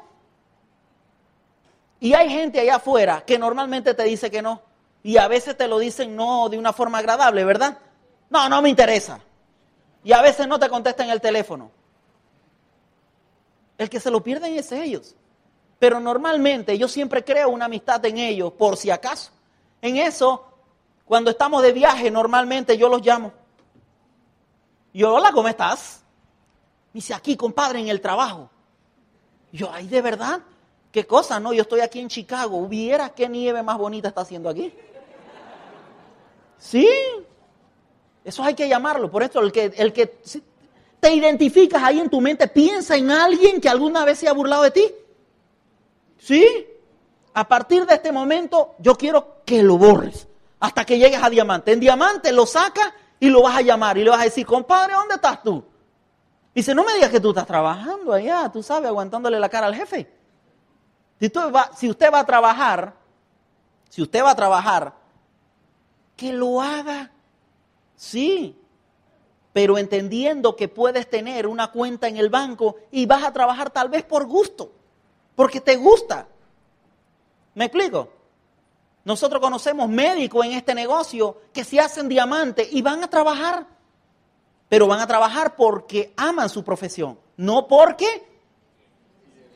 Y 1.99 2.13
hay 2.13 2.29
gente 2.29 2.59
allá 2.59 2.77
afuera 2.77 3.23
que 3.25 3.37
normalmente 3.37 3.93
te 3.93 4.03
dice 4.03 4.31
que 4.31 4.41
no. 4.41 4.61
Y 5.03 5.17
a 5.17 5.27
veces 5.27 5.55
te 5.55 5.67
lo 5.67 5.77
dicen 5.77 6.15
no 6.15 6.49
de 6.49 6.57
una 6.57 6.73
forma 6.73 6.97
agradable, 6.97 7.45
¿verdad? 7.45 7.77
No, 8.31 8.49
no 8.49 8.59
me 8.63 8.69
interesa. 8.69 9.19
Y 10.03 10.13
a 10.13 10.21
veces 10.23 10.47
no 10.47 10.57
te 10.57 10.67
contestan 10.67 11.11
el 11.11 11.21
teléfono. 11.21 11.76
El 13.77 13.89
que 13.89 13.99
se 13.99 14.11
lo 14.11 14.21
pierden 14.21 14.55
es 14.55 14.71
ellos. 14.71 15.15
pero 15.79 15.99
normalmente 15.99 16.75
yo 16.77 16.87
siempre 16.87 17.23
creo 17.23 17.49
una 17.49 17.65
amistad 17.65 18.03
en 18.05 18.17
ellos, 18.17 18.51
por 18.53 18.77
si 18.77 18.89
acaso. 18.89 19.31
En 19.79 19.97
eso, 19.97 20.43
cuando 21.05 21.29
estamos 21.29 21.61
de 21.61 21.71
viaje, 21.71 22.09
normalmente 22.09 22.77
yo 22.77 22.89
los 22.89 23.05
llamo. 23.05 23.31
Yo, 24.91 25.13
hola, 25.13 25.31
¿cómo 25.31 25.47
estás? 25.47 26.01
Me 26.93 26.97
dice, 26.97 27.13
aquí, 27.13 27.37
compadre, 27.37 27.79
en 27.79 27.89
el 27.89 28.01
trabajo. 28.01 28.49
Yo, 29.51 29.69
ay, 29.71 29.87
¿de 29.87 30.01
verdad? 30.01 30.41
¿Qué 30.91 31.05
cosa? 31.05 31.39
No, 31.39 31.53
yo 31.53 31.61
estoy 31.61 31.81
aquí 31.81 31.99
en 31.99 32.07
Chicago. 32.07 32.57
¿Hubiera 32.57 33.09
qué 33.09 33.29
nieve 33.29 33.61
más 33.61 33.77
bonita 33.77 34.07
está 34.07 34.21
haciendo 34.21 34.49
aquí? 34.49 34.73
Sí. 36.57 36.89
Eso 38.23 38.43
hay 38.43 38.55
que 38.55 38.67
llamarlo. 38.67 39.11
Por 39.11 39.21
eso, 39.21 39.39
el 39.41 39.51
que, 39.51 39.71
el 39.77 39.93
que 39.93 40.17
te 40.99 41.13
identificas 41.13 41.83
ahí 41.83 41.99
en 41.99 42.09
tu 42.09 42.21
mente, 42.21 42.47
piensa 42.47 42.95
en 42.95 43.11
alguien 43.11 43.61
que 43.61 43.69
alguna 43.69 44.03
vez 44.05 44.19
se 44.19 44.27
ha 44.27 44.33
burlado 44.33 44.63
de 44.63 44.71
ti. 44.71 44.91
¿Sí? 46.17 46.67
A 47.33 47.47
partir 47.47 47.85
de 47.85 47.95
este 47.95 48.11
momento, 48.11 48.75
yo 48.79 48.95
quiero 48.95 49.43
que 49.45 49.61
lo 49.61 49.77
borres 49.77 50.27
hasta 50.59 50.85
que 50.85 50.97
llegues 50.97 51.21
a 51.21 51.29
diamante. 51.29 51.71
En 51.71 51.79
diamante 51.79 52.31
lo 52.31 52.45
sacas 52.45 52.91
y 53.19 53.29
lo 53.29 53.43
vas 53.43 53.57
a 53.57 53.61
llamar 53.61 53.97
y 53.97 54.03
le 54.03 54.09
vas 54.09 54.21
a 54.21 54.25
decir, 54.25 54.45
compadre, 54.45 54.93
¿dónde 54.93 55.15
estás 55.15 55.43
tú? 55.43 55.63
Dice, 56.53 56.73
no 56.73 56.83
me 56.83 56.93
digas 56.95 57.11
que 57.11 57.19
tú 57.19 57.29
estás 57.29 57.45
trabajando 57.45 58.13
allá, 58.13 58.49
tú 58.51 58.63
sabes, 58.63 58.87
aguantándole 58.87 59.39
la 59.39 59.49
cara 59.49 59.67
al 59.67 59.75
jefe. 59.75 60.11
Si, 61.19 61.31
si 61.77 61.89
usted 61.89 62.11
va 62.11 62.19
a 62.19 62.25
trabajar, 62.25 62.95
si 63.89 64.01
usted 64.01 64.23
va 64.23 64.31
a 64.31 64.35
trabajar, 64.35 64.93
que 66.15 66.33
lo 66.33 66.59
haga, 66.59 67.11
sí, 67.95 68.59
pero 69.57 69.79
entendiendo 69.79 70.55
que 70.55 70.67
puedes 70.67 71.09
tener 71.09 71.47
una 71.47 71.71
cuenta 71.71 72.07
en 72.07 72.17
el 72.17 72.29
banco 72.29 72.75
y 72.91 73.07
vas 73.07 73.23
a 73.23 73.33
trabajar 73.33 73.71
tal 73.71 73.89
vez 73.89 74.03
por 74.03 74.27
gusto, 74.27 74.71
porque 75.33 75.59
te 75.59 75.77
gusta. 75.77 76.27
¿Me 77.55 77.65
explico? 77.65 78.07
Nosotros 79.03 79.41
conocemos 79.41 79.89
médicos 79.89 80.45
en 80.45 80.51
este 80.51 80.75
negocio 80.75 81.41
que 81.51 81.63
se 81.63 81.79
hacen 81.79 82.07
diamante 82.07 82.69
y 82.71 82.83
van 82.83 83.03
a 83.03 83.09
trabajar 83.09 83.65
pero 84.69 84.85
van 84.85 84.99
a 84.99 85.07
trabajar 85.07 85.55
porque 85.55 86.13
aman 86.17 86.49
su 86.49 86.63
profesión, 86.63 87.17
no 87.37 87.67
porque 87.67 88.27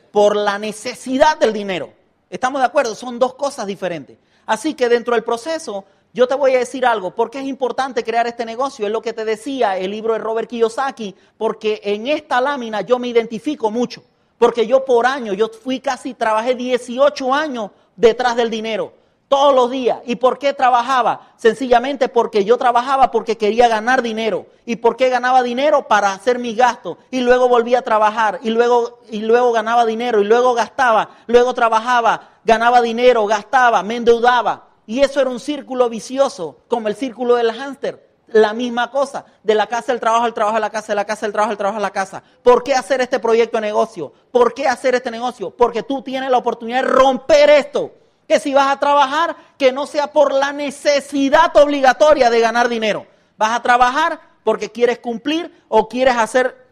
por 0.10 0.36
la 0.36 0.58
necesidad 0.58 1.38
del 1.38 1.54
dinero. 1.54 1.94
¿Estamos 2.28 2.60
de 2.60 2.66
acuerdo? 2.66 2.96
Son 2.96 3.20
dos 3.20 3.36
cosas 3.36 3.68
diferentes. 3.68 4.18
Así 4.48 4.74
que 4.74 4.90
dentro 4.90 5.14
del 5.14 5.24
proceso, 5.24 5.86
yo 6.14 6.28
te 6.28 6.36
voy 6.36 6.56
a 6.56 6.60
decir 6.60 6.86
algo, 6.86 7.16
¿por 7.16 7.30
qué 7.30 7.40
es 7.40 7.46
importante 7.46 8.04
crear 8.04 8.28
este 8.28 8.46
negocio? 8.46 8.86
Es 8.86 8.92
lo 8.92 9.02
que 9.02 9.14
te 9.14 9.26
decía 9.26 9.78
el 9.78 9.92
libro 9.92 10.14
de 10.14 10.20
Robert 10.20 10.50
Kiyosaki, 10.50 11.16
porque 11.38 11.82
en 11.84 12.08
esta 12.08 12.42
lámina 12.42 12.82
yo 12.82 13.00
me 13.00 13.08
identifico 13.08 13.72
mucho, 13.72 14.04
porque 14.38 14.68
yo 14.68 14.84
por 14.84 15.06
año, 15.06 15.34
yo 15.34 15.50
fui 15.50 15.80
casi, 15.80 16.14
trabajé 16.14 16.56
18 16.56 17.34
años 17.34 17.72
detrás 17.96 18.36
del 18.36 18.50
dinero 18.50 18.94
todos 19.32 19.56
los 19.56 19.72
días. 19.72 20.00
¿Y 20.06 20.18
por 20.18 20.38
qué 20.38 20.52
trabajaba? 20.52 21.30
Sencillamente 21.38 22.10
porque 22.10 22.44
yo 22.44 22.58
trabajaba 22.58 23.12
porque 23.12 23.38
quería 23.38 23.70
ganar 23.70 24.02
dinero. 24.02 24.48
¿Y 24.66 24.76
por 24.76 24.98
qué 24.98 25.08
ganaba 25.08 25.42
dinero? 25.42 25.88
Para 25.88 26.12
hacer 26.12 26.38
mis 26.38 26.58
gastos. 26.58 26.98
Y 27.12 27.22
luego 27.22 27.48
volvía 27.48 27.80
a 27.80 27.82
trabajar. 27.82 28.42
Y 28.44 28.50
luego, 28.50 29.00
y 29.10 29.22
luego 29.22 29.54
ganaba 29.54 29.86
dinero. 29.86 30.20
Y 30.20 30.26
luego 30.26 30.54
gastaba. 30.54 31.12
Luego 31.28 31.54
trabajaba. 31.54 32.32
Ganaba 32.44 32.82
dinero. 32.82 33.26
Gastaba. 33.26 33.84
Me 33.84 33.96
endeudaba. 33.96 34.71
Y 34.92 35.00
eso 35.00 35.22
era 35.22 35.30
un 35.30 35.40
círculo 35.40 35.88
vicioso, 35.88 36.58
como 36.68 36.90
el 36.90 36.98
círculo 36.98 37.36
del 37.36 37.54
hámster. 37.54 38.10
La 38.28 38.52
misma 38.52 38.92
cosa, 38.92 39.24
de 39.42 39.56
la 39.56 39.68
casa 39.68 39.94
al 39.94 40.02
trabajo, 40.02 40.26
al 40.26 40.34
trabajo 40.34 40.58
a 40.58 40.60
la 40.60 40.70
casa, 40.70 40.92
de 40.92 40.98
la 40.98 41.06
casa 41.06 41.26
al 41.26 41.32
trabajo, 41.32 41.52
al 41.52 41.58
trabajo 41.58 41.78
a 41.78 41.82
la 41.82 41.92
casa. 41.92 42.22
¿Por 42.44 42.62
qué 42.62 42.76
hacer 42.76 43.00
este 43.00 43.18
proyecto 43.18 43.56
de 43.56 43.62
negocio? 43.62 44.12
¿Por 44.34 44.54
qué 44.54 44.68
hacer 44.68 44.96
este 44.96 45.10
negocio? 45.10 45.50
Porque 45.50 45.82
tú 45.82 46.02
tienes 46.02 46.30
la 46.30 46.38
oportunidad 46.38 46.82
de 46.82 46.90
romper 46.90 47.50
esto 47.52 47.94
que 48.28 48.38
si 48.42 48.54
vas 48.54 48.68
a 48.68 48.82
trabajar, 48.82 49.38
que 49.58 49.72
no 49.72 49.88
sea 49.88 50.12
por 50.12 50.34
la 50.34 50.52
necesidad 50.52 51.56
obligatoria 51.56 52.30
de 52.30 52.42
ganar 52.42 52.68
dinero. 52.68 53.08
Vas 53.38 53.58
a 53.58 53.62
trabajar 53.62 54.20
porque 54.44 54.72
quieres 54.74 55.00
cumplir 55.00 55.54
o 55.70 55.88
quieres 55.88 56.18
hacer, 56.18 56.68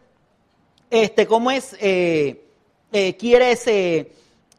este, 0.90 1.26
¿cómo 1.26 1.50
es? 1.50 1.74
Eh, 1.80 2.44
eh, 2.92 3.16
quieres 3.16 3.66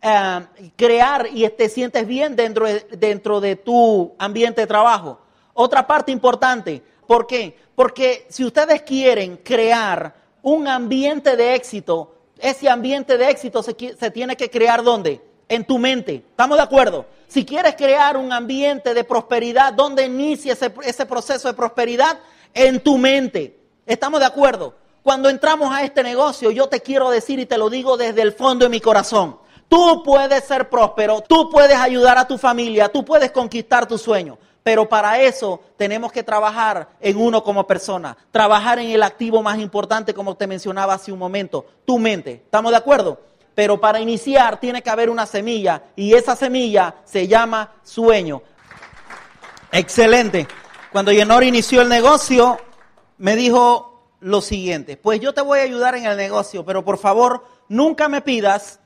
eh, 0.01 0.71
crear 0.75 1.27
y 1.31 1.47
te 1.49 1.69
sientes 1.69 2.07
bien 2.07 2.35
dentro 2.35 2.65
de, 2.65 2.79
dentro 2.97 3.39
de 3.39 3.55
tu 3.55 4.13
ambiente 4.17 4.61
de 4.61 4.67
trabajo. 4.67 5.19
Otra 5.53 5.85
parte 5.85 6.11
importante, 6.11 6.81
¿por 7.05 7.27
qué? 7.27 7.57
Porque 7.75 8.25
si 8.29 8.43
ustedes 8.43 8.81
quieren 8.81 9.37
crear 9.37 10.15
un 10.41 10.67
ambiente 10.67 11.35
de 11.35 11.55
éxito, 11.55 12.15
ese 12.39 12.69
ambiente 12.69 13.17
de 13.17 13.29
éxito 13.29 13.61
se, 13.61 13.75
se 13.75 14.11
tiene 14.11 14.35
que 14.35 14.49
crear 14.49 14.83
¿dónde? 14.83 15.21
en 15.51 15.65
tu 15.65 15.77
mente. 15.77 16.23
¿Estamos 16.29 16.57
de 16.57 16.63
acuerdo? 16.63 17.05
Si 17.27 17.45
quieres 17.45 17.75
crear 17.75 18.15
un 18.15 18.31
ambiente 18.31 18.93
de 18.93 19.03
prosperidad, 19.03 19.73
¿dónde 19.73 20.05
inicia 20.05 20.53
ese, 20.53 20.73
ese 20.83 21.05
proceso 21.05 21.49
de 21.49 21.53
prosperidad? 21.53 22.19
En 22.53 22.79
tu 22.79 22.97
mente. 22.97 23.59
¿Estamos 23.85 24.21
de 24.21 24.25
acuerdo? 24.25 24.75
Cuando 25.03 25.27
entramos 25.27 25.73
a 25.73 25.83
este 25.83 26.03
negocio, 26.03 26.51
yo 26.51 26.67
te 26.67 26.79
quiero 26.79 27.09
decir 27.09 27.37
y 27.39 27.45
te 27.45 27.57
lo 27.57 27.69
digo 27.69 27.97
desde 27.97 28.21
el 28.21 28.31
fondo 28.31 28.63
de 28.63 28.69
mi 28.69 28.79
corazón. 28.79 29.40
Tú 29.71 30.03
puedes 30.03 30.43
ser 30.43 30.69
próspero, 30.69 31.21
tú 31.21 31.49
puedes 31.49 31.77
ayudar 31.77 32.17
a 32.17 32.27
tu 32.27 32.37
familia, 32.37 32.89
tú 32.89 33.05
puedes 33.05 33.31
conquistar 33.31 33.87
tu 33.87 33.97
sueño. 33.97 34.37
Pero 34.63 34.89
para 34.89 35.21
eso 35.21 35.61
tenemos 35.77 36.11
que 36.11 36.23
trabajar 36.23 36.89
en 36.99 37.17
uno 37.17 37.41
como 37.41 37.65
persona, 37.65 38.17
trabajar 38.31 38.79
en 38.79 38.91
el 38.91 39.01
activo 39.01 39.41
más 39.41 39.59
importante, 39.59 40.13
como 40.13 40.35
te 40.35 40.45
mencionaba 40.45 40.95
hace 40.95 41.13
un 41.13 41.19
momento, 41.19 41.65
tu 41.85 41.97
mente. 41.97 42.41
¿Estamos 42.43 42.71
de 42.71 42.77
acuerdo? 42.77 43.31
pero 43.55 43.79
para 43.79 43.99
iniciar 43.99 44.59
tiene 44.59 44.81
que 44.81 44.89
haber 44.89 45.09
una 45.09 45.25
semilla 45.25 45.83
y 45.95 46.13
esa 46.13 46.35
semilla 46.35 46.95
se 47.03 47.27
llama 47.27 47.73
sueño. 47.83 48.41
Excelente. 49.71 50.47
Cuando 50.91 51.11
Yenor 51.11 51.43
inició 51.43 51.81
el 51.81 51.89
negocio, 51.89 52.57
me 53.17 53.35
dijo 53.35 54.15
lo 54.19 54.41
siguiente, 54.41 54.97
pues 54.97 55.19
yo 55.19 55.33
te 55.33 55.41
voy 55.41 55.59
a 55.59 55.63
ayudar 55.63 55.95
en 55.95 56.05
el 56.05 56.17
negocio, 56.17 56.63
pero 56.65 56.83
por 56.83 56.97
favor, 56.97 57.45
nunca 57.69 58.07
me 58.07 58.21
pidas, 58.21 58.79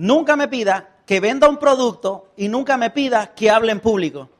nunca 0.00 0.34
me 0.34 0.48
pida 0.48 0.88
que 1.04 1.20
venda 1.20 1.46
un 1.46 1.58
producto 1.58 2.28
y 2.34 2.48
nunca 2.48 2.78
me 2.78 2.90
pida 2.90 3.34
que 3.34 3.50
hable 3.50 3.70
en 3.70 3.80
público. 3.80 4.30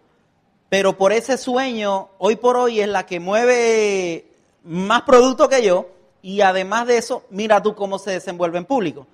Pero 0.71 0.97
por 0.97 1.13
ese 1.13 1.37
sueño, 1.37 2.09
hoy 2.17 2.37
por 2.37 2.57
hoy 2.57 2.81
es 2.81 2.89
la 2.89 3.05
que 3.05 3.21
mueve 3.21 4.33
más 4.65 5.03
producto 5.03 5.51
que 5.51 5.63
yo 5.63 5.89
y 6.23 6.41
además 6.41 6.87
de 6.87 6.97
eso, 6.97 7.25
mira 7.29 7.63
tú 7.63 7.75
cómo 7.75 7.99
se 7.99 8.13
desenvuelve 8.13 8.57
en 8.57 8.65
público. 8.65 9.07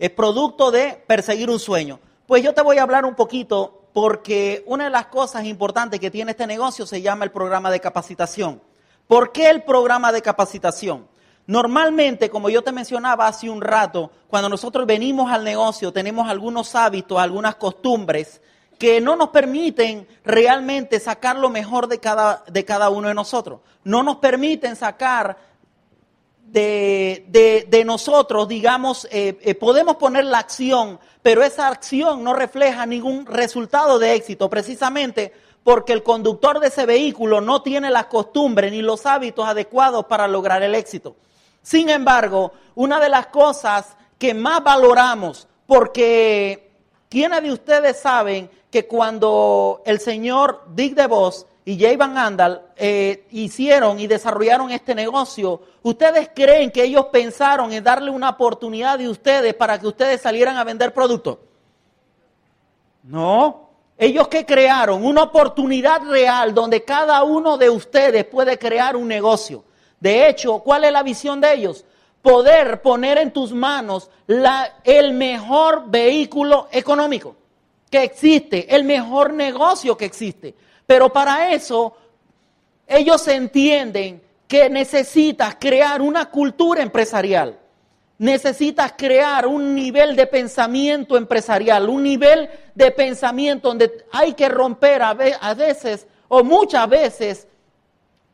Es 0.00 0.10
producto 0.10 0.72
de 0.72 1.00
perseguir 1.06 1.48
un 1.48 1.60
sueño. 1.60 2.00
Pues 2.26 2.42
yo 2.42 2.54
te 2.54 2.62
voy 2.62 2.78
a 2.78 2.82
hablar 2.82 3.04
un 3.04 3.14
poquito 3.14 3.84
porque 3.92 4.64
una 4.66 4.84
de 4.84 4.90
las 4.90 5.06
cosas 5.06 5.44
importantes 5.44 6.00
que 6.00 6.10
tiene 6.10 6.32
este 6.32 6.48
negocio 6.48 6.86
se 6.86 7.02
llama 7.02 7.24
el 7.24 7.30
programa 7.30 7.70
de 7.70 7.78
capacitación. 7.78 8.60
¿Por 9.06 9.30
qué 9.30 9.48
el 9.48 9.62
programa 9.62 10.10
de 10.10 10.22
capacitación? 10.22 11.06
Normalmente, 11.46 12.30
como 12.30 12.48
yo 12.48 12.62
te 12.62 12.72
mencionaba 12.72 13.26
hace 13.26 13.50
un 13.50 13.60
rato, 13.60 14.10
cuando 14.28 14.48
nosotros 14.48 14.86
venimos 14.86 15.30
al 15.30 15.44
negocio 15.44 15.92
tenemos 15.92 16.28
algunos 16.28 16.74
hábitos, 16.74 17.18
algunas 17.18 17.56
costumbres 17.56 18.40
que 18.78 19.00
no 19.00 19.14
nos 19.14 19.28
permiten 19.28 20.08
realmente 20.24 20.98
sacar 20.98 21.36
lo 21.36 21.50
mejor 21.50 21.86
de 21.86 22.00
cada, 22.00 22.42
de 22.48 22.64
cada 22.64 22.88
uno 22.90 23.08
de 23.08 23.14
nosotros. 23.14 23.60
No 23.84 24.02
nos 24.02 24.16
permiten 24.16 24.74
sacar 24.74 25.36
de, 26.46 27.82
nosotros, 27.84 28.48
digamos, 28.48 29.06
eh, 29.10 29.38
eh, 29.42 29.54
podemos 29.54 29.96
poner 29.96 30.24
la 30.24 30.38
acción, 30.38 30.98
pero 31.22 31.42
esa 31.42 31.68
acción 31.68 32.22
no 32.24 32.32
refleja 32.32 32.86
ningún 32.86 33.26
resultado 33.26 33.98
de 33.98 34.14
éxito, 34.14 34.48
precisamente 34.48 35.32
porque 35.62 35.92
el 35.92 36.02
conductor 36.02 36.60
de 36.60 36.68
ese 36.68 36.86
vehículo 36.86 37.40
no 37.40 37.62
tiene 37.62 37.90
las 37.90 38.06
costumbres 38.06 38.70
ni 38.70 38.82
los 38.82 39.06
hábitos 39.06 39.46
adecuados 39.46 40.04
para 40.06 40.28
lograr 40.28 40.62
el 40.62 40.74
éxito. 40.74 41.16
Sin 41.64 41.88
embargo, 41.88 42.52
una 42.74 43.00
de 43.00 43.08
las 43.08 43.28
cosas 43.28 43.96
que 44.18 44.34
más 44.34 44.62
valoramos, 44.62 45.48
porque 45.66 46.70
¿quiénes 47.08 47.42
de 47.42 47.52
ustedes 47.52 47.98
saben 47.98 48.50
que 48.70 48.86
cuando 48.86 49.80
el 49.86 49.98
señor 49.98 50.62
Dick 50.74 50.94
DeVos 50.94 51.46
y 51.64 51.80
Jay 51.80 51.96
Van 51.96 52.18
Andal 52.18 52.66
eh, 52.76 53.26
hicieron 53.30 53.98
y 53.98 54.06
desarrollaron 54.06 54.72
este 54.72 54.94
negocio, 54.94 55.62
¿ustedes 55.82 56.28
creen 56.34 56.70
que 56.70 56.84
ellos 56.84 57.06
pensaron 57.06 57.72
en 57.72 57.82
darle 57.82 58.10
una 58.10 58.28
oportunidad 58.28 58.98
de 58.98 59.08
ustedes 59.08 59.54
para 59.54 59.80
que 59.80 59.86
ustedes 59.86 60.20
salieran 60.20 60.58
a 60.58 60.64
vender 60.64 60.92
productos? 60.92 61.38
No. 63.04 63.70
Ellos 63.96 64.28
que 64.28 64.44
crearon 64.44 65.02
una 65.02 65.22
oportunidad 65.22 66.02
real 66.02 66.52
donde 66.52 66.84
cada 66.84 67.22
uno 67.22 67.56
de 67.56 67.70
ustedes 67.70 68.26
puede 68.26 68.58
crear 68.58 68.96
un 68.96 69.08
negocio. 69.08 69.64
De 70.04 70.28
hecho, 70.28 70.58
¿cuál 70.58 70.84
es 70.84 70.92
la 70.92 71.02
visión 71.02 71.40
de 71.40 71.54
ellos? 71.54 71.82
Poder 72.20 72.82
poner 72.82 73.16
en 73.16 73.30
tus 73.30 73.52
manos 73.52 74.10
el 74.84 75.14
mejor 75.14 75.84
vehículo 75.86 76.68
económico 76.72 77.34
que 77.90 78.02
existe, 78.02 78.76
el 78.76 78.84
mejor 78.84 79.32
negocio 79.32 79.96
que 79.96 80.04
existe. 80.04 80.54
Pero 80.86 81.10
para 81.10 81.54
eso 81.54 81.96
ellos 82.86 83.26
entienden 83.28 84.20
que 84.46 84.68
necesitas 84.68 85.56
crear 85.58 86.02
una 86.02 86.26
cultura 86.26 86.82
empresarial. 86.82 87.58
necesitas 88.18 88.92
crear 88.96 89.46
un 89.46 89.74
nivel 89.74 90.14
de 90.16 90.26
pensamiento 90.26 91.16
empresarial, 91.16 91.88
un 91.88 92.02
nivel 92.02 92.50
de 92.74 92.90
pensamiento 92.90 93.68
donde 93.68 94.04
hay 94.12 94.34
que 94.34 94.50
romper 94.50 95.02
a 95.02 95.14
veces 95.54 96.06
o 96.28 96.44
muchas 96.44 96.88
veces, 96.88 97.48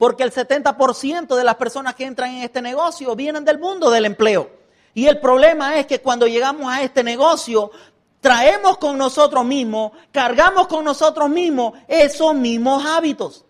porque 0.01 0.23
el 0.23 0.33
70% 0.33 1.37
de 1.37 1.45
las 1.45 1.57
personas 1.57 1.95
que 1.95 2.07
entran 2.07 2.31
en 2.31 2.43
este 2.43 2.63
negocio 2.63 3.15
vienen 3.15 3.45
del 3.45 3.59
mundo 3.59 3.91
del 3.91 4.07
empleo. 4.07 4.51
Y 4.95 5.09
el 5.09 5.21
problema 5.21 5.77
es 5.77 5.85
que 5.85 6.01
cuando 6.01 6.27
llegamos 6.27 6.73
a 6.73 6.81
este 6.81 7.05
negocio, 7.05 7.71
traemos 8.19 8.79
con 8.79 8.97
nosotros 8.97 9.45
mismos, 9.45 9.93
cargamos 10.11 10.69
con 10.69 10.87
nosotros 10.87 11.29
mismos 11.29 11.75
esos 11.87 12.35
mismos 12.35 12.83
hábitos. 12.87 13.45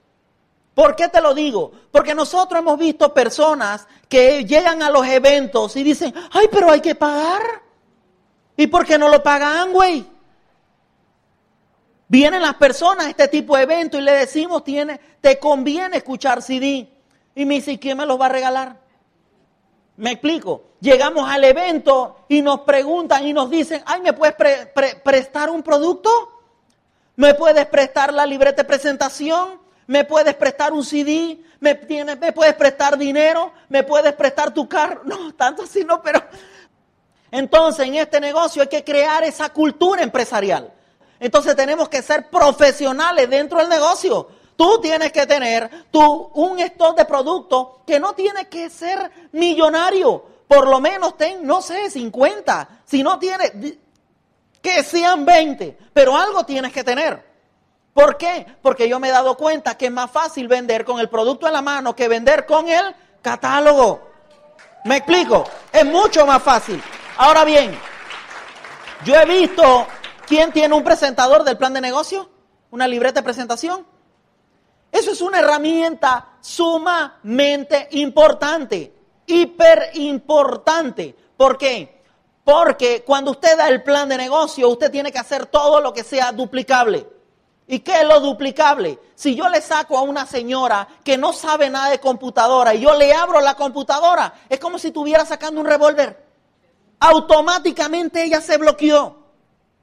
¿Por 0.75 0.97
qué 0.97 1.07
te 1.07 1.21
lo 1.21 1.35
digo? 1.35 1.71
Porque 1.93 2.17
nosotros 2.17 2.59
hemos 2.59 2.81
visto 2.81 3.15
personas 3.15 3.87
que 4.09 4.45
llegan 4.45 4.83
a 4.83 4.91
los 4.91 5.07
eventos 5.07 5.77
y 5.77 5.85
dicen, 5.85 6.13
ay, 6.33 6.49
pero 6.51 6.73
hay 6.73 6.81
que 6.81 6.97
pagar. 6.97 7.43
¿Y 8.57 8.67
por 8.67 8.85
qué 8.85 8.99
no 8.99 9.09
lo 9.09 9.23
pagan, 9.23 9.73
güey? 9.73 10.05
Vienen 12.11 12.43
las 12.43 12.55
personas 12.55 13.07
a 13.07 13.11
este 13.11 13.29
tipo 13.29 13.57
de 13.57 13.63
evento 13.63 13.97
y 13.97 14.01
le 14.01 14.11
decimos, 14.11 14.65
tiene, 14.65 14.99
te 15.21 15.39
conviene 15.39 15.99
escuchar 15.99 16.43
CD. 16.43 16.89
Y 17.37 17.45
me 17.45 17.55
dice, 17.55 17.79
¿quién 17.79 17.97
me 17.97 18.05
los 18.05 18.21
va 18.21 18.27
a 18.27 18.31
regalar? 18.31 18.81
Me 19.97 20.11
explico. 20.11 20.65
Llegamos 20.81 21.31
al 21.31 21.45
evento 21.45 22.25
y 22.27 22.43
nos 22.43 22.63
preguntan 22.63 23.25
y 23.29 23.33
nos 23.33 23.49
dicen, 23.49 23.85
ay, 23.87 24.01
¿me 24.01 24.13
puedes 24.13 24.35
prestar 25.05 25.51
un 25.51 25.63
producto? 25.63 26.11
¿Me 27.15 27.35
puedes 27.35 27.65
prestar 27.67 28.13
la 28.13 28.27
libreta 28.27 28.63
de 28.63 28.67
presentación? 28.67 29.61
¿Me 29.87 30.05
puedes 30.05 30.35
prestar 30.35 30.73
un 30.73 30.85
CD? 30.85 31.39
¿Me, 31.61 31.79
¿Me 32.21 32.33
puedes 32.33 32.55
prestar 32.55 32.99
dinero? 32.99 33.53
¿Me 33.69 33.85
puedes 33.85 34.15
prestar 34.15 34.53
tu 34.53 34.69
carro? 34.69 35.03
No, 35.05 35.33
tanto 35.35 35.63
así 35.63 35.85
no, 35.85 36.03
pero... 36.03 36.21
Entonces, 37.31 37.87
en 37.87 37.95
este 37.95 38.19
negocio 38.19 38.63
hay 38.63 38.69
que 38.69 38.83
crear 38.83 39.23
esa 39.23 39.51
cultura 39.51 40.03
empresarial. 40.03 40.73
Entonces 41.21 41.55
tenemos 41.55 41.89
que 41.89 42.03
ser 42.03 42.31
profesionales 42.31 43.29
dentro 43.29 43.59
del 43.59 43.69
negocio. 43.69 44.29
Tú 44.57 44.81
tienes 44.81 45.13
que 45.13 45.27
tener 45.27 45.71
un 45.93 46.59
stock 46.59 46.97
de 46.97 47.05
productos 47.05 47.69
que 47.87 48.01
no 48.01 48.15
tiene 48.15 48.49
que 48.49 48.69
ser 48.71 49.11
millonario. 49.33 50.25
Por 50.49 50.67
lo 50.67 50.81
menos 50.81 51.17
ten, 51.17 51.47
no 51.47 51.63
sé, 51.63 51.91
50. 51.91 52.83
Si 52.85 53.03
no 53.03 53.19
tienes, 53.19 53.53
que 54.61 54.83
sean 54.83 55.25
20. 55.25 55.79
Pero 55.93 56.17
algo 56.17 56.45
tienes 56.45 56.73
que 56.73 56.83
tener. 56.83 57.31
¿Por 57.93 58.17
qué? 58.17 58.47
Porque 58.63 58.89
yo 58.89 58.99
me 58.99 59.09
he 59.09 59.13
dado 59.13 59.37
cuenta 59.37 59.77
que 59.77 59.87
es 59.87 59.93
más 59.93 60.11
fácil 60.11 60.49
vender 60.49 60.85
con 60.85 61.01
el 61.01 61.09
producto 61.09 61.47
en 61.47 61.53
la 61.53 61.63
mano 61.63 61.95
que 61.95 62.09
vender 62.09 62.47
con 62.47 62.69
el 62.69 62.95
catálogo. 63.21 64.09
¿Me 64.85 64.99
explico? 64.99 65.45
Es 65.73 65.85
mucho 65.85 66.27
más 66.27 66.43
fácil. 66.43 66.83
Ahora 67.19 67.45
bien, 67.45 67.79
yo 69.05 69.15
he 69.15 69.25
visto 69.27 69.87
quién 70.31 70.53
tiene 70.53 70.77
un 70.77 70.85
presentador 70.85 71.43
del 71.43 71.59
plan 71.59 71.75
de 71.75 71.81
negocio, 71.81 72.31
una 72.71 72.87
libreta 72.87 73.19
de 73.19 73.25
presentación. 73.25 73.85
Eso 74.93 75.11
es 75.11 75.21
una 75.23 75.41
herramienta 75.41 76.37
sumamente 76.41 77.89
importante, 77.91 78.95
hiper 79.27 79.91
importante. 79.95 81.17
¿Por 81.37 81.59
qué? 81.59 82.05
Porque 82.45 83.03
cuando 83.05 83.33
usted 83.33 83.59
da 83.59 83.69
el 83.69 83.83
plan 83.83 84.09
de 84.09 84.19
negocio, 84.19 84.69
usted 84.69 84.93
tiene 84.93 85.11
que 85.11 85.19
hacer 85.19 85.47
todo 85.47 85.81
lo 85.81 85.93
que 85.93 86.05
sea 86.05 86.31
duplicable. 86.31 87.09
¿Y 87.67 87.81
qué 87.81 88.03
es 88.03 88.07
lo 88.07 88.21
duplicable? 88.21 89.01
Si 89.17 89.35
yo 89.35 89.49
le 89.49 89.61
saco 89.61 89.99
a 89.99 90.03
una 90.03 90.27
señora 90.27 90.87
que 91.03 91.19
no 91.19 91.33
sabe 91.33 91.71
nada 91.71 91.91
de 91.91 91.99
computadora 91.99 92.73
y 92.73 92.83
yo 92.83 92.95
le 92.95 93.13
abro 93.13 93.41
la 93.41 93.57
computadora, 93.57 94.33
es 94.49 94.61
como 94.61 94.79
si 94.79 94.89
estuviera 94.89 95.27
sacando 95.27 95.61
un 95.61 95.67
revólver. 95.67 96.25
Automáticamente 97.01 98.23
ella 98.23 98.41
se 98.41 98.59
bloqueó. 98.59 99.20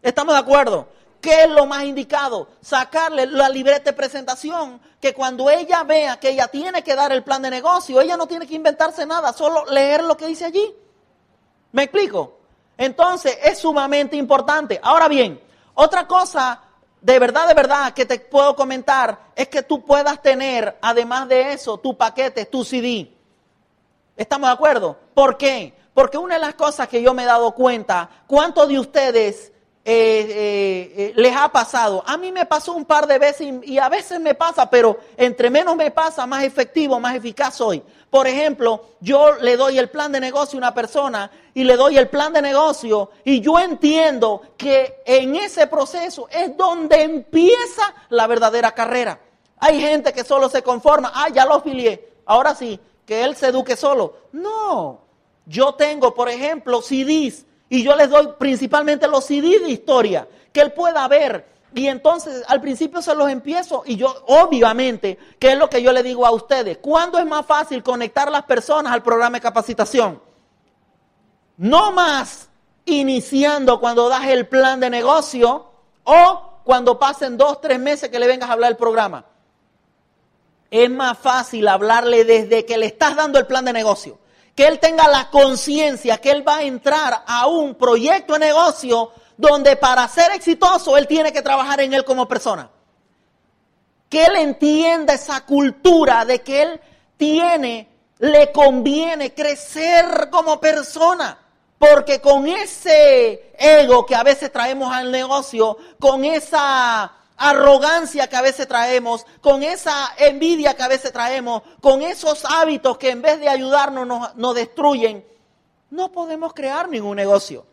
¿Estamos 0.02 0.36
de 0.36 0.40
acuerdo? 0.40 0.88
¿Qué 1.22 1.44
es 1.44 1.50
lo 1.50 1.66
más 1.66 1.84
indicado? 1.84 2.50
Sacarle 2.62 3.26
la 3.26 3.50
libreta 3.50 3.92
de 3.92 3.94
presentación, 3.94 4.80
que 5.02 5.14
cuando 5.14 5.50
ella 5.50 5.84
vea 5.84 6.20
que 6.20 6.30
ella 6.30 6.48
tiene 6.48 6.84
que 6.84 6.96
dar 6.96 7.12
el 7.12 7.24
plan 7.24 7.42
de 7.42 7.50
negocio, 7.50 8.00
ella 8.00 8.18
no 8.18 8.28
tiene 8.28 8.48
que 8.48 8.56
inventarse 8.56 9.06
nada, 9.06 9.34
solo 9.34 9.66
leer 9.66 10.04
lo 10.04 10.16
que 10.16 10.28
dice 10.28 10.46
allí. 10.46 10.76
¿Me 11.72 11.84
explico? 11.84 12.38
Entonces 12.78 13.38
es 13.44 13.60
sumamente 13.60 14.16
importante. 14.16 14.80
Ahora 14.82 15.08
bien, 15.08 15.42
otra 15.74 16.08
cosa 16.08 16.62
de 17.02 17.20
verdad, 17.20 17.48
de 17.48 17.54
verdad 17.54 17.94
que 17.94 18.06
te 18.06 18.20
puedo 18.20 18.56
comentar 18.56 19.32
es 19.36 19.48
que 19.48 19.64
tú 19.64 19.84
puedas 19.86 20.22
tener, 20.22 20.78
además 20.82 21.28
de 21.28 21.54
eso, 21.54 21.78
tu 21.78 21.96
paquete, 21.98 22.46
tu 22.46 22.64
CD. 22.64 23.12
¿Estamos 24.16 24.50
de 24.50 24.54
acuerdo? 24.54 24.98
¿Por 25.14 25.38
qué? 25.38 25.74
Porque 25.94 26.18
una 26.18 26.36
de 26.36 26.42
las 26.42 26.56
cosas 26.56 26.88
que 26.88 27.02
yo 27.02 27.14
me 27.14 27.24
he 27.24 27.26
dado 27.26 27.52
cuenta, 27.54 28.10
¿cuántos 28.28 28.68
de 28.68 28.80
ustedes 28.80 29.52
eh, 29.90 30.92
eh, 30.98 31.14
les 31.16 31.34
ha 31.34 31.50
pasado. 31.50 32.04
A 32.06 32.18
mí 32.18 32.30
me 32.30 32.46
pasó 32.46 32.74
un 32.74 32.84
par 32.84 33.08
de 33.08 33.18
veces 33.18 33.48
y, 33.64 33.78
a 33.78 33.88
veces 33.88 34.20
me 34.20 34.36
pasa, 34.36 34.70
pero 34.70 34.98
entre 35.16 35.50
menos 35.50 35.78
me 35.78 35.92
pasa, 35.92 36.28
más 36.28 36.44
efectivo, 36.44 37.00
más 37.00 37.16
eficaz 37.16 37.56
soy. 37.56 37.82
Por 38.10 38.28
ejemplo, 38.28 38.84
yo 39.00 39.36
le 39.36 39.56
doy 39.56 39.80
el 39.80 39.90
plan 39.90 40.12
de 40.12 40.20
negocio 40.20 40.58
a 40.58 40.60
una 40.60 40.74
persona 40.74 41.32
y 41.54 41.64
le 41.64 41.78
doy 41.78 41.98
el 41.98 42.10
plan 42.10 42.34
de 42.34 42.42
negocio 42.42 43.12
y 43.24 43.40
yo 43.40 43.58
entiendo 43.60 44.42
que 44.58 45.04
en 45.06 45.38
ese 45.38 45.68
proceso 45.68 46.28
es 46.32 46.58
donde 46.58 47.04
empieza 47.04 47.96
la 48.10 48.28
verdadera 48.28 48.74
carrera. 48.74 49.22
Hay 49.58 49.80
gente 49.80 50.12
que 50.12 50.26
solo 50.26 50.50
se 50.50 50.64
conforma, 50.64 51.14
ah, 51.16 51.30
ya 51.30 51.46
lo 51.46 51.54
afilié, 51.54 52.10
ahora 52.26 52.56
sí, 52.56 52.78
que 53.06 53.24
él 53.24 53.38
se 53.38 53.48
eduque 53.48 53.78
solo. 53.78 54.18
No, 54.34 55.00
yo 55.46 55.76
tengo, 55.76 56.14
por 56.14 56.28
ejemplo, 56.28 56.82
CDs 56.82 57.46
y 57.70 57.84
yo 57.84 57.96
les 57.96 58.10
doy 58.10 58.30
principalmente 58.38 59.08
los 59.08 59.26
CD 59.26 59.60
de 59.60 59.70
historia, 59.70 60.28
que 60.52 60.62
él 60.62 60.72
pueda 60.72 61.08
ver. 61.08 61.58
Y 61.74 61.88
entonces 61.88 62.44
al 62.48 62.62
principio 62.62 63.02
se 63.02 63.14
los 63.14 63.30
empiezo 63.30 63.84
y 63.86 63.98
yo 63.98 64.24
obviamente, 64.28 65.18
¿qué 65.38 65.52
es 65.52 65.58
lo 65.58 65.70
que 65.70 65.82
yo 65.82 65.92
le 65.92 66.02
digo 66.02 66.26
a 66.26 66.32
ustedes? 66.32 66.78
¿Cuándo 66.78 67.20
es 67.20 67.26
más 67.26 67.46
fácil 67.46 67.84
conectar 67.84 68.32
las 68.32 68.44
personas 68.44 68.94
al 68.94 69.04
programa 69.04 69.38
de 69.38 69.42
capacitación? 69.42 70.22
No 71.58 71.92
más 71.92 72.50
iniciando 72.86 73.80
cuando 73.80 74.08
das 74.08 74.28
el 74.28 74.48
plan 74.48 74.80
de 74.80 74.90
negocio 74.90 75.70
o 76.04 76.62
cuando 76.64 76.98
pasen 76.98 77.38
dos, 77.38 77.60
tres 77.60 77.80
meses 77.80 78.10
que 78.10 78.20
le 78.20 78.28
vengas 78.28 78.50
a 78.50 78.54
hablar 78.54 78.72
el 78.72 78.78
programa. 78.78 79.26
Es 80.72 80.90
más 80.90 81.18
fácil 81.18 81.68
hablarle 81.68 82.24
desde 82.24 82.66
que 82.66 82.78
le 82.78 82.88
estás 82.88 83.16
dando 83.16 83.40
el 83.40 83.46
plan 83.46 83.66
de 83.66 83.74
negocio 83.74 84.20
que 84.58 84.66
él 84.66 84.80
tenga 84.80 85.08
la 85.08 85.30
conciencia 85.30 86.18
que 86.18 86.32
él 86.32 86.46
va 86.46 86.58
a 86.58 86.64
entrar 86.64 87.24
a 87.28 87.46
un 87.46 87.76
proyecto 87.76 88.34
de 88.34 88.40
negocio 88.40 89.12
donde 89.38 89.76
para 89.76 90.08
ser 90.08 90.32
exitoso 90.32 90.98
él 90.98 91.06
tiene 91.06 91.32
que 91.32 91.44
trabajar 91.44 91.80
en 91.82 91.94
él 91.94 92.04
como 92.04 92.28
persona. 92.28 92.68
Que 94.10 94.26
él 94.26 94.36
entienda 94.38 95.14
esa 95.14 95.46
cultura 95.46 96.26
de 96.26 96.42
que 96.42 96.64
él 96.64 96.82
tiene, 97.18 97.88
le 98.18 98.52
conviene 98.52 99.32
crecer 99.32 100.28
como 100.32 100.60
persona. 100.60 101.38
Porque 101.78 102.20
con 102.20 102.48
ese 102.48 103.54
ego 103.60 104.08
que 104.08 104.16
a 104.16 104.24
veces 104.24 104.52
traemos 104.52 104.92
al 104.92 105.12
negocio, 105.12 105.78
con 106.00 106.26
esa 106.26 107.14
arrogancia 107.38 108.28
que 108.28 108.36
a 108.36 108.42
veces 108.42 108.68
traemos, 108.68 109.26
con 109.42 109.64
esa 109.64 110.14
envidia 110.18 110.76
que 110.76 110.84
a 110.84 110.88
veces 110.88 111.14
traemos, 111.14 111.62
con 111.80 112.02
esos 112.02 112.44
hábitos 112.46 112.98
que 112.98 113.12
en 113.12 113.22
vez 113.22 113.40
de 113.40 113.48
ayudarnos 113.48 114.36
nos, 114.36 114.56
destruyen, 114.56 115.26
no 115.92 116.12
podemos 116.12 116.54
crear 116.54 116.90
ningún 116.90 117.16
negocio. 117.16 117.66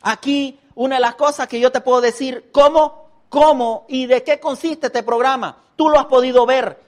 Aquí 0.00 0.58
una 0.74 0.96
de 0.96 1.00
las 1.00 1.16
cosas 1.16 1.48
que 1.48 1.60
yo 1.60 1.70
te 1.70 1.80
puedo 1.80 2.00
decir, 2.00 2.50
¿cómo, 2.52 3.08
cómo 3.28 3.84
y 3.88 4.06
de 4.06 4.22
qué 4.22 4.40
consiste 4.40 4.86
este 4.86 5.02
programa? 5.02 5.56
Tú 5.76 5.88
lo 5.88 5.98
has 5.98 6.06
podido 6.06 6.46
ver, 6.46 6.80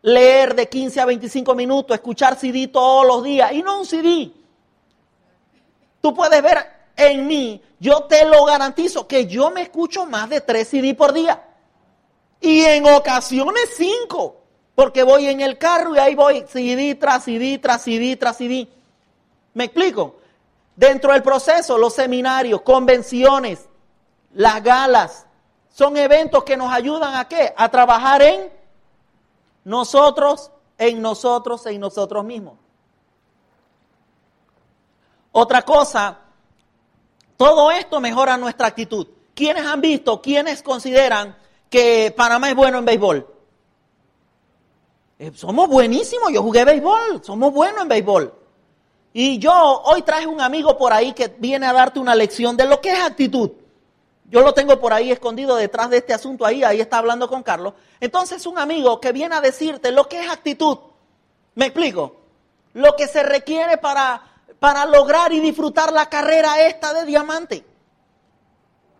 leer 0.00 0.54
de 0.54 0.68
15 0.68 1.00
a 1.00 1.04
25 1.04 1.54
minutos, 1.54 1.94
escuchar 1.94 2.36
CD 2.38 2.68
todos 2.68 3.06
los 3.06 3.22
días 3.22 3.52
y 3.52 3.62
no 3.62 3.80
un 3.80 3.86
CD. 3.86 4.32
Tú 6.00 6.14
puedes 6.14 6.42
ver 6.42 6.81
en 6.96 7.26
mí, 7.26 7.62
yo 7.78 8.04
te 8.04 8.24
lo 8.26 8.44
garantizo 8.44 9.06
que 9.06 9.26
yo 9.26 9.50
me 9.50 9.62
escucho 9.62 10.06
más 10.06 10.28
de 10.28 10.40
tres 10.40 10.68
CD 10.68 10.94
por 10.94 11.12
día. 11.12 11.42
Y 12.40 12.62
en 12.62 12.86
ocasiones 12.86 13.70
cinco. 13.76 14.36
Porque 14.74 15.02
voy 15.02 15.26
en 15.26 15.40
el 15.40 15.58
carro 15.58 15.94
y 15.94 15.98
ahí 15.98 16.14
voy 16.14 16.44
CD 16.48 16.94
tras 16.94 17.24
CD 17.24 17.58
tras 17.58 17.82
CD 17.82 18.16
tras 18.16 18.36
CD. 18.36 18.68
¿Me 19.54 19.64
explico? 19.64 20.16
Dentro 20.74 21.12
del 21.12 21.22
proceso, 21.22 21.76
los 21.76 21.94
seminarios, 21.94 22.62
convenciones, 22.62 23.68
las 24.32 24.62
galas, 24.62 25.26
son 25.68 25.96
eventos 25.96 26.44
que 26.44 26.56
nos 26.56 26.72
ayudan 26.72 27.14
a 27.14 27.28
qué? 27.28 27.52
A 27.56 27.68
trabajar 27.68 28.22
en 28.22 28.50
nosotros, 29.64 30.50
en 30.78 31.02
nosotros, 31.02 31.66
en 31.66 31.80
nosotros 31.80 32.24
mismos. 32.24 32.54
Otra 35.32 35.62
cosa 35.62 36.18
todo 37.42 37.70
esto 37.72 38.00
mejora 38.00 38.36
nuestra 38.36 38.68
actitud. 38.68 39.06
¿Quiénes 39.34 39.66
han 39.66 39.80
visto, 39.80 40.22
quiénes 40.22 40.62
consideran 40.62 41.36
que 41.68 42.14
Panamá 42.16 42.50
es 42.50 42.54
bueno 42.54 42.78
en 42.78 42.84
béisbol? 42.84 43.26
Eh, 45.18 45.32
somos 45.34 45.68
buenísimos, 45.68 46.32
yo 46.32 46.42
jugué 46.42 46.64
béisbol, 46.64 47.22
somos 47.24 47.52
buenos 47.52 47.82
en 47.82 47.88
béisbol. 47.88 48.34
Y 49.12 49.38
yo 49.38 49.52
hoy 49.84 50.02
traje 50.02 50.26
un 50.26 50.40
amigo 50.40 50.78
por 50.78 50.92
ahí 50.92 51.12
que 51.12 51.34
viene 51.38 51.66
a 51.66 51.72
darte 51.72 51.98
una 51.98 52.14
lección 52.14 52.56
de 52.56 52.66
lo 52.66 52.80
que 52.80 52.92
es 52.92 53.00
actitud. 53.00 53.50
Yo 54.30 54.40
lo 54.42 54.54
tengo 54.54 54.78
por 54.80 54.92
ahí 54.92 55.10
escondido 55.10 55.56
detrás 55.56 55.90
de 55.90 55.98
este 55.98 56.14
asunto 56.14 56.46
ahí, 56.46 56.64
ahí 56.64 56.80
está 56.80 56.98
hablando 56.98 57.28
con 57.28 57.42
Carlos. 57.42 57.74
Entonces 58.00 58.46
un 58.46 58.58
amigo 58.58 59.00
que 59.00 59.12
viene 59.12 59.34
a 59.34 59.40
decirte 59.40 59.90
lo 59.90 60.08
que 60.08 60.20
es 60.20 60.30
actitud. 60.30 60.78
¿Me 61.54 61.66
explico? 61.66 62.16
Lo 62.72 62.96
que 62.96 63.08
se 63.08 63.22
requiere 63.22 63.76
para, 63.76 64.31
para 64.62 64.86
lograr 64.86 65.32
y 65.32 65.40
disfrutar 65.40 65.92
la 65.92 66.08
carrera 66.08 66.60
esta 66.60 66.94
de 66.94 67.04
diamante. 67.04 67.66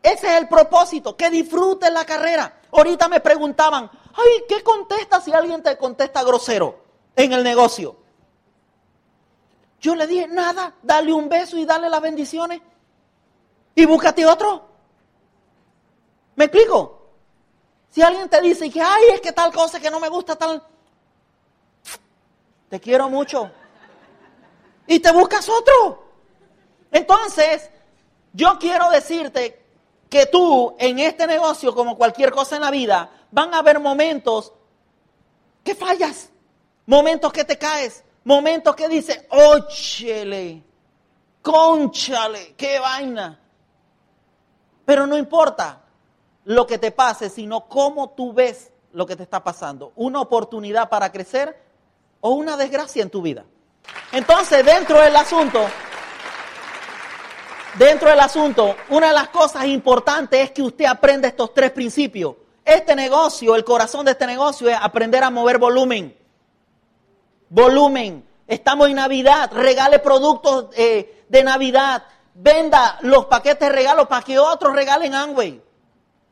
Ese 0.02 0.26
es 0.26 0.40
el 0.40 0.48
propósito, 0.48 1.16
que 1.16 1.30
disfrutes 1.30 1.88
la 1.92 2.04
carrera. 2.04 2.62
Ahorita 2.72 3.06
me 3.06 3.20
preguntaban, 3.20 3.88
ay, 4.12 4.42
¿qué 4.48 4.64
contesta 4.64 5.20
si 5.20 5.32
alguien 5.32 5.62
te 5.62 5.78
contesta 5.78 6.24
grosero 6.24 6.82
en 7.14 7.32
el 7.32 7.44
negocio? 7.44 7.94
Yo 9.80 9.94
le 9.94 10.08
dije, 10.08 10.26
nada, 10.26 10.74
dale 10.82 11.12
un 11.12 11.28
beso 11.28 11.56
y 11.56 11.64
dale 11.64 11.88
las 11.88 12.00
bendiciones. 12.00 12.60
Y 13.76 13.86
búscate 13.86 14.26
otro. 14.26 14.66
¿Me 16.34 16.46
explico? 16.46 17.06
Si 17.88 18.02
alguien 18.02 18.28
te 18.28 18.40
dice 18.40 18.68
que, 18.68 18.82
ay, 18.82 19.04
es 19.14 19.20
que 19.20 19.30
tal 19.30 19.52
cosa 19.52 19.78
que 19.78 19.92
no 19.92 20.00
me 20.00 20.08
gusta, 20.08 20.34
tal. 20.34 20.60
Te 22.68 22.80
quiero 22.80 23.08
mucho. 23.08 23.61
Y 24.86 25.00
te 25.00 25.12
buscas 25.12 25.48
otro. 25.48 26.04
Entonces, 26.90 27.70
yo 28.32 28.58
quiero 28.58 28.90
decirte 28.90 29.62
que 30.08 30.26
tú 30.26 30.74
en 30.78 30.98
este 30.98 31.26
negocio, 31.26 31.74
como 31.74 31.96
cualquier 31.96 32.32
cosa 32.32 32.56
en 32.56 32.62
la 32.62 32.70
vida, 32.70 33.10
van 33.30 33.54
a 33.54 33.58
haber 33.58 33.80
momentos 33.80 34.52
que 35.64 35.74
fallas, 35.74 36.30
momentos 36.86 37.32
que 37.32 37.44
te 37.44 37.56
caes, 37.56 38.04
Momentos 38.24 38.76
que 38.76 38.88
dice, 38.88 39.26
óchele, 39.30 40.62
conchale, 41.40 42.54
qué 42.56 42.78
vaina. 42.78 43.40
Pero 44.84 45.06
no 45.06 45.18
importa 45.18 45.82
lo 46.44 46.66
que 46.66 46.78
te 46.78 46.92
pase, 46.92 47.30
sino 47.30 47.66
cómo 47.68 48.10
tú 48.10 48.32
ves 48.32 48.70
lo 48.92 49.06
que 49.06 49.16
te 49.16 49.24
está 49.24 49.42
pasando. 49.42 49.92
Una 49.96 50.20
oportunidad 50.20 50.88
para 50.88 51.10
crecer 51.10 51.60
o 52.20 52.30
una 52.30 52.56
desgracia 52.56 53.02
en 53.02 53.10
tu 53.10 53.22
vida. 53.22 53.44
Entonces, 54.12 54.64
dentro 54.64 55.00
del 55.00 55.16
asunto, 55.16 55.66
dentro 57.74 58.10
del 58.10 58.20
asunto, 58.20 58.76
una 58.88 59.08
de 59.08 59.14
las 59.14 59.28
cosas 59.28 59.66
importantes 59.66 60.40
es 60.40 60.50
que 60.50 60.62
usted 60.62 60.84
aprenda 60.84 61.28
estos 61.28 61.54
tres 61.54 61.70
principios. 61.70 62.34
Este 62.64 62.94
negocio, 62.94 63.56
el 63.56 63.64
corazón 63.64 64.04
de 64.04 64.12
este 64.12 64.26
negocio 64.26 64.68
es 64.68 64.76
aprender 64.80 65.24
a 65.24 65.30
mover 65.30 65.58
volumen 65.58 66.16
volumen. 67.52 68.26
Estamos 68.46 68.88
en 68.88 68.96
Navidad, 68.96 69.50
regale 69.52 69.98
productos 69.98 70.68
eh, 70.74 71.24
de 71.28 71.44
Navidad, 71.44 72.02
venda 72.34 72.98
los 73.02 73.26
paquetes 73.26 73.68
de 73.68 73.74
regalos 73.74 74.08
para 74.08 74.22
que 74.22 74.38
otros 74.38 74.74
regalen 74.74 75.14
Amway. 75.14 75.62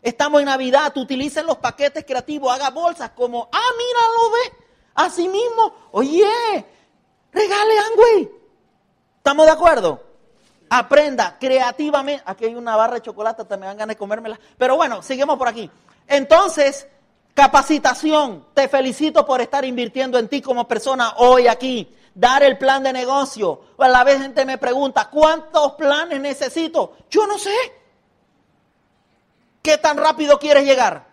Estamos 0.03 0.41
en 0.41 0.47
Navidad, 0.47 0.97
utilicen 0.97 1.47
los 1.47 1.59
paquetes 1.59 2.07
creativos, 2.07 2.53
haga 2.53 2.71
bolsas 2.71 3.11
como, 3.11 3.51
ah, 3.53 3.71
mira, 3.77 4.01
lo 4.17 4.31
ve, 4.31 4.67
así 4.95 5.29
mismo, 5.29 5.75
oye, 5.93 6.65
regale 7.33 7.75
Amway. 7.79 8.31
¿Estamos 9.19 9.47
de 9.47 9.53
acuerdo? 9.53 10.03
Aprenda 10.69 11.37
creativamente. 11.39 12.23
Aquí 12.27 12.45
hay 12.45 12.55
una 12.55 12.77
barra 12.77 12.95
de 12.95 13.03
chocolate, 13.03 13.45
te 13.45 13.57
me 13.57 13.67
dan 13.67 13.77
ganas 13.77 13.95
de 13.95 13.99
comérmela. 13.99 14.39
Pero 14.57 14.77
bueno, 14.77 15.03
seguimos 15.03 15.37
por 15.37 15.49
aquí. 15.49 15.71
Entonces, 16.07 16.87
Capacitación. 17.35 18.47
Te 18.55 18.69
felicito 18.69 19.25
por 19.25 19.41
estar 19.41 19.65
invirtiendo 19.65 20.19
en 20.19 20.29
ti 20.29 20.43
como 20.43 20.67
persona 20.67 21.15
hoy 21.19 21.47
aquí. 21.47 21.95
Dar 22.15 22.43
el 22.43 22.59
plan 22.59 22.83
de 22.83 22.93
negocio. 22.93 23.63
A 23.79 23.89
la 23.89 24.05
vez 24.05 24.21
gente 24.21 24.45
me 24.45 24.59
pregunta, 24.59 25.09
¿cuántos 25.09 25.73
planes 25.73 26.21
necesito? 26.21 26.97
Yo 27.09 27.27
no 27.27 27.39
sé. 27.39 27.55
¿Qué 29.63 29.79
tan 29.79 29.97
rápido 29.97 30.39
quieres 30.39 30.65
llegar? 30.65 31.07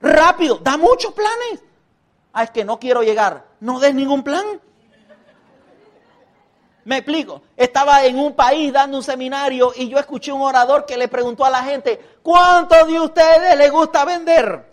Rápido. 0.00 0.58
Da 0.58 0.76
muchos 0.76 1.12
planes. 1.12 1.62
Ah, 2.32 2.44
es 2.44 2.50
que 2.50 2.64
no 2.64 2.78
quiero 2.78 3.02
llegar. 3.02 3.46
No 3.60 3.78
des 3.78 3.94
ningún 3.94 4.22
plan. 4.22 4.60
Me 6.84 6.98
explico. 6.98 7.42
Estaba 7.56 8.04
en 8.04 8.18
un 8.18 8.34
país 8.34 8.72
dando 8.72 8.96
un 8.96 9.02
seminario 9.02 9.72
y 9.76 9.88
yo 9.88 9.98
escuché 9.98 10.32
un 10.32 10.42
orador 10.42 10.86
que 10.86 10.96
le 10.96 11.08
preguntó 11.08 11.44
a 11.44 11.50
la 11.50 11.62
gente, 11.62 12.00
¿cuántos 12.22 12.86
de 12.86 13.00
ustedes 13.00 13.56
les 13.56 13.70
gusta 13.70 14.04
vender? 14.04 14.68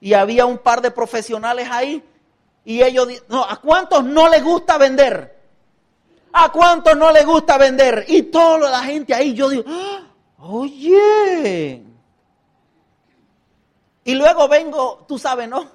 y 0.00 0.14
había 0.14 0.46
un 0.46 0.58
par 0.58 0.80
de 0.80 0.90
profesionales 0.90 1.68
ahí 1.70 2.02
y 2.64 2.82
ellos, 2.82 3.08
no, 3.28 3.44
¿a 3.44 3.56
cuántos 3.56 4.04
no 4.04 4.28
les 4.28 4.42
gusta 4.42 4.78
vender? 4.78 5.38
¿A 6.32 6.50
cuántos 6.50 6.96
no 6.96 7.10
les 7.10 7.26
gusta 7.26 7.58
vender? 7.58 8.04
Y 8.08 8.22
toda 8.24 8.70
la 8.70 8.82
gente 8.82 9.14
ahí, 9.14 9.34
yo 9.34 9.48
digo, 9.48 9.64
¡Ah! 9.66 10.02
oye. 10.38 11.82
Y 14.04 14.14
luego 14.14 14.48
vengo, 14.48 15.04
tú 15.06 15.18
sabes, 15.18 15.48
¿no? 15.48 15.66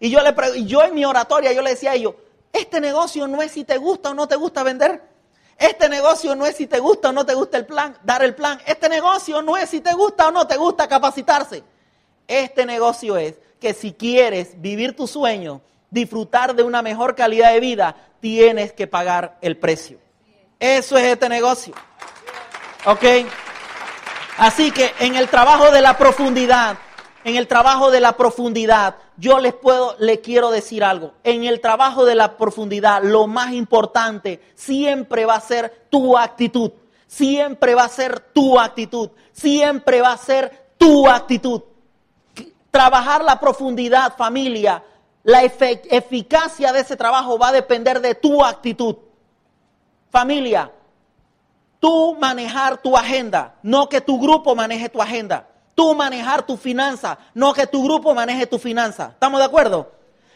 Y 0.00 0.10
yo, 0.10 0.20
le, 0.22 0.64
yo 0.64 0.82
en 0.84 0.94
mi 0.94 1.04
oratoria, 1.04 1.52
yo 1.52 1.62
le 1.62 1.70
decía 1.70 1.92
a 1.92 1.94
ellos, 1.94 2.14
este 2.60 2.80
negocio 2.80 3.26
no 3.26 3.42
es 3.42 3.52
si 3.52 3.64
te 3.64 3.78
gusta 3.78 4.10
o 4.10 4.14
no 4.14 4.28
te 4.28 4.36
gusta 4.36 4.62
vender. 4.62 5.02
Este 5.58 5.88
negocio 5.88 6.36
no 6.36 6.46
es 6.46 6.56
si 6.56 6.66
te 6.66 6.78
gusta 6.78 7.08
o 7.08 7.12
no 7.12 7.26
te 7.26 7.34
gusta 7.34 7.56
el 7.56 7.66
plan, 7.66 7.96
dar 8.04 8.22
el 8.22 8.34
plan. 8.34 8.60
Este 8.64 8.88
negocio 8.88 9.42
no 9.42 9.56
es 9.56 9.68
si 9.68 9.80
te 9.80 9.92
gusta 9.92 10.28
o 10.28 10.30
no 10.30 10.46
te 10.46 10.56
gusta 10.56 10.86
capacitarse. 10.86 11.64
Este 12.28 12.64
negocio 12.64 13.16
es 13.16 13.34
que 13.60 13.74
si 13.74 13.92
quieres 13.92 14.60
vivir 14.60 14.94
tu 14.94 15.06
sueño, 15.06 15.60
disfrutar 15.90 16.54
de 16.54 16.62
una 16.62 16.82
mejor 16.82 17.16
calidad 17.16 17.52
de 17.52 17.60
vida, 17.60 17.96
tienes 18.20 18.72
que 18.72 18.86
pagar 18.86 19.38
el 19.40 19.56
precio. 19.56 19.98
Eso 20.60 20.96
es 20.96 21.04
este 21.04 21.28
negocio. 21.28 21.74
¿Ok? 22.84 23.04
Así 24.36 24.70
que 24.70 24.94
en 25.00 25.16
el 25.16 25.28
trabajo 25.28 25.72
de 25.72 25.80
la 25.80 25.96
profundidad, 25.96 26.78
en 27.28 27.36
el 27.36 27.46
trabajo 27.46 27.90
de 27.90 28.00
la 28.00 28.16
profundidad, 28.16 28.96
yo 29.16 29.38
les 29.38 29.54
puedo, 29.54 29.94
le 29.98 30.20
quiero 30.20 30.50
decir 30.50 30.82
algo. 30.82 31.12
En 31.24 31.44
el 31.44 31.60
trabajo 31.60 32.04
de 32.04 32.14
la 32.14 32.36
profundidad, 32.36 33.02
lo 33.02 33.26
más 33.26 33.52
importante 33.52 34.40
siempre 34.54 35.24
va 35.24 35.36
a 35.36 35.40
ser 35.40 35.86
tu 35.90 36.18
actitud. 36.18 36.72
Siempre 37.06 37.74
va 37.74 37.84
a 37.84 37.88
ser 37.88 38.20
tu 38.20 38.58
actitud. 38.58 39.10
Siempre 39.32 40.02
va 40.02 40.12
a 40.12 40.18
ser 40.18 40.68
tu 40.76 41.08
actitud 41.08 41.62
trabajar 42.70 43.24
la 43.24 43.40
profundidad, 43.40 44.16
familia, 44.16 44.84
la 45.24 45.42
eficacia 45.42 46.72
de 46.72 46.80
ese 46.80 46.96
trabajo 46.96 47.38
va 47.38 47.48
a 47.48 47.52
depender 47.52 48.00
de 48.00 48.14
tu 48.14 48.44
actitud. 48.44 48.96
Familia, 50.10 50.70
tú 51.80 52.16
manejar 52.20 52.80
tu 52.80 52.96
agenda, 52.96 53.56
no 53.62 53.88
que 53.88 54.00
tu 54.00 54.20
grupo 54.20 54.54
maneje 54.54 54.88
tu 54.88 55.02
agenda. 55.02 55.48
Tú 55.78 55.94
manejar 55.94 56.44
tu 56.44 56.56
finanza, 56.56 57.16
no 57.34 57.54
que 57.54 57.68
tu 57.68 57.84
grupo 57.84 58.12
maneje 58.12 58.48
tu 58.48 58.58
finanza. 58.58 59.10
¿Estamos 59.12 59.38
de 59.38 59.46
acuerdo? 59.46 59.92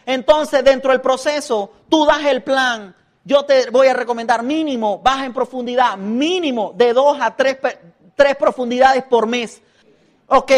Entonces, 0.06 0.62
dentro 0.62 0.92
del 0.92 1.00
proceso, 1.00 1.72
tú 1.88 2.06
das 2.06 2.24
el 2.26 2.44
plan. 2.44 2.94
Yo 3.24 3.44
te 3.44 3.68
voy 3.70 3.88
a 3.88 3.92
recomendar 3.94 4.44
mínimo, 4.44 5.00
baja 5.00 5.24
en 5.24 5.32
profundidad, 5.32 5.96
mínimo 5.96 6.72
de 6.76 6.92
dos 6.92 7.18
a 7.20 7.34
tres, 7.34 7.58
tres 8.14 8.36
profundidades 8.36 9.02
por 9.02 9.26
mes. 9.26 9.60
Ok, 10.28 10.52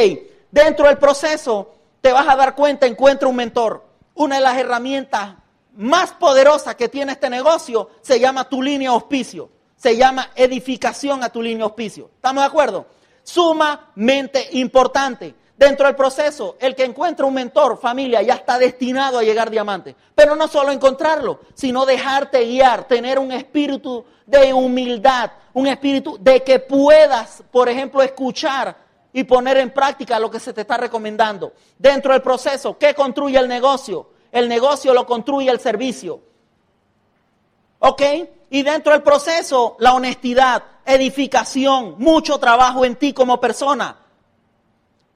Dentro 0.55 0.87
del 0.87 0.99
proceso 0.99 1.75
te 2.01 2.13
vas 2.13 2.29
a 2.29 2.37
dar 2.37 2.55
cuenta, 2.55 2.87
encuentra 2.87 3.27
un 3.27 3.35
mentor. 3.35 3.85
Una 4.15 4.37
de 4.37 4.41
las 4.41 4.57
herramientas 4.57 5.35
más 5.75 6.13
poderosas 6.13 6.77
que 6.77 6.89
tiene 6.89 7.11
este 7.11 7.29
negocio 7.29 7.91
se 8.03 8.21
llama 8.21 8.49
tu 8.49 8.63
línea 8.63 8.91
auspicio. 8.91 9.51
Se 9.75 9.97
llama 9.97 10.31
edificación 10.37 11.25
a 11.25 11.29
tu 11.31 11.43
línea 11.43 11.65
auspicio. 11.65 12.09
¿Estamos 12.15 12.45
de 12.45 12.47
acuerdo? 12.47 12.87
Sumamente 13.25 14.49
importante. 14.53 15.35
Dentro 15.57 15.87
del 15.87 15.97
proceso, 15.97 16.57
el 16.61 16.75
que 16.75 16.85
encuentra 16.85 17.27
un 17.27 17.35
mentor, 17.35 17.79
familia, 17.79 18.23
ya 18.23 18.35
está 18.35 18.59
destinado 18.59 19.19
a 19.19 19.23
llegar 19.23 19.51
diamante. 19.51 19.97
Pero 20.15 20.37
no 20.37 20.47
solo 20.49 20.73
encontrarlo, 20.73 21.41
sino 21.55 21.87
dejarte 21.87 22.45
guiar, 22.45 22.87
tener 22.87 23.19
un 23.19 23.33
espíritu 23.33 24.05
de 24.27 24.53
humildad, 24.53 25.31
un 25.53 25.67
espíritu 25.67 26.19
de 26.21 26.43
que 26.43 26.59
puedas, 26.59 27.43
por 27.51 27.69
ejemplo, 27.69 28.03
escuchar 28.03 28.77
y 29.13 29.23
poner 29.25 29.57
en 29.59 29.71
práctica 29.71 30.19
lo 30.19 30.31
que 30.31 30.41
se 30.41 30.53
te 30.53 30.63
está 30.63 30.77
recomendando. 30.77 31.53
Dentro 31.79 32.13
del 32.13 32.23
proceso, 32.23 32.77
¿qué 32.77 32.95
construye 32.95 33.39
el 33.39 33.49
negocio? 33.49 34.11
El 34.33 34.49
negocio 34.49 34.93
lo 34.93 35.07
construye 35.07 35.51
el 35.51 35.61
servicio. 35.61 36.21
¿Ok? 37.79 38.03
Y 38.55 38.63
dentro 38.63 38.93
del 38.93 39.03
proceso, 39.03 39.75
la 39.81 39.95
honestidad, 39.95 40.63
edificación, 40.87 41.97
mucho 41.99 42.39
trabajo 42.39 42.85
en 42.85 42.95
ti 42.95 43.13
como 43.13 43.41
persona. 43.41 43.97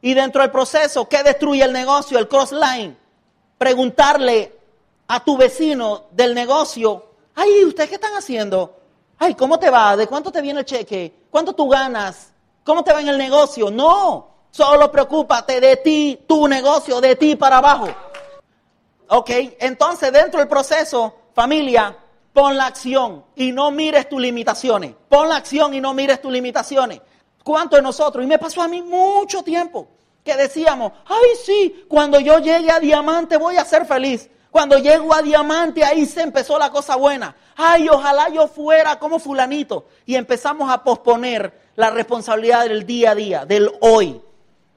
Y 0.03 0.13
dentro 0.13 0.43
del 0.43 0.51
proceso, 0.51 1.09
¿qué 1.09 1.23
destruye 1.23 1.63
el 1.63 1.73
negocio? 1.73 2.19
El 2.19 2.27
cross-line. 2.27 2.97
Preguntarle 3.57 4.59
a 5.07 5.23
tu 5.23 5.37
vecino 5.37 6.07
del 6.11 6.35
negocio, 6.35 7.11
ay, 7.37 7.65
¿ustedes 7.65 7.91
qué 7.91 7.95
están 7.95 8.15
haciendo? 8.15 8.77
Ay, 9.21 9.37
¿cómo 9.37 9.57
te 9.57 9.71
va? 9.71 9.97
¿De 9.97 10.09
cuánto 10.09 10.33
te 10.33 10.43
viene 10.43 10.59
el 10.59 10.67
cheque? 10.67 11.15
¿Cuánto 11.31 11.53
tú 11.53 11.69
ganas? 11.69 12.33
¿Cómo 12.65 12.83
te 12.83 12.93
va 12.93 13.01
en 13.01 13.09
el 13.09 13.19
negocio? 13.19 13.71
No, 13.71 14.31
solo 14.51 14.91
preocúpate 14.91 15.61
de 15.61 15.77
ti, 15.77 16.25
tu 16.27 16.49
negocio, 16.49 17.01
de 17.01 17.15
ti 17.15 17.37
para 17.37 17.59
abajo. 17.59 17.87
Ok, 19.11 19.31
entonces 19.61 20.11
dentro 20.13 20.41
del 20.41 20.49
proceso, 20.49 21.15
familia, 21.33 21.97
Pon 22.39 22.57
la 22.57 22.67
acción 22.67 23.25
y 23.35 23.51
no 23.51 23.73
mires 23.73 24.09
tus 24.09 24.21
limitaciones. 24.21 24.95
Pon 25.09 25.29
la 25.29 25.35
acción 25.35 25.75
y 25.75 25.81
no 25.81 25.93
mires 25.93 26.23
tus 26.23 26.31
limitaciones. 26.31 27.01
¿Cuántos 27.43 27.81
de 27.81 27.83
nosotros? 27.83 28.25
Y 28.25 28.29
me 28.29 28.39
pasó 28.39 28.63
a 28.63 28.69
mí 28.69 28.81
mucho 28.81 29.43
tiempo 29.43 29.89
que 30.23 30.37
decíamos, 30.37 30.93
ay 31.07 31.31
sí, 31.45 31.85
cuando 31.89 32.21
yo 32.21 32.39
llegue 32.39 32.71
a 32.71 32.79
diamante 32.79 33.37
voy 33.39 33.57
a 33.57 33.65
ser 33.65 33.87
feliz. 33.87 34.31
Cuando 34.53 34.79
llego 34.79 35.13
a 35.13 35.21
diamante 35.21 35.83
ahí 35.83 36.07
se 36.07 36.23
empezó 36.23 36.61
la 36.61 36.71
cosa 36.71 36.95
buena. 36.95 37.35
Ay, 37.57 37.89
ojalá 37.89 38.29
yo 38.29 38.47
fuera 38.47 39.01
como 39.01 39.19
fulanito. 39.19 39.87
Y 40.07 40.15
empezamos 40.15 40.71
a 40.71 40.85
posponer 40.85 41.73
la 41.75 41.91
responsabilidad 41.91 42.69
del 42.69 42.87
día 42.87 43.11
a 43.11 43.15
día, 43.17 43.47
del 43.47 43.69
hoy. 43.81 44.23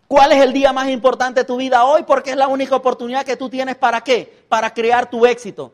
¿Cuál 0.08 0.32
es 0.32 0.41
el 0.41 0.52
día 0.52 0.74
más 0.74 0.89
importante 0.89 1.41
de 1.41 1.45
tu 1.45 1.58
vida 1.58 1.86
hoy? 1.86 2.02
Porque 2.08 2.32
es 2.32 2.38
la 2.38 2.47
única 2.47 2.76
oportunidad 2.76 3.24
que 3.24 3.38
tú 3.38 3.52
tienes 3.52 3.76
para 3.76 4.02
qué? 4.02 4.45
Para 4.50 4.74
crear 4.74 5.12
tu 5.12 5.28
éxito. 5.28 5.74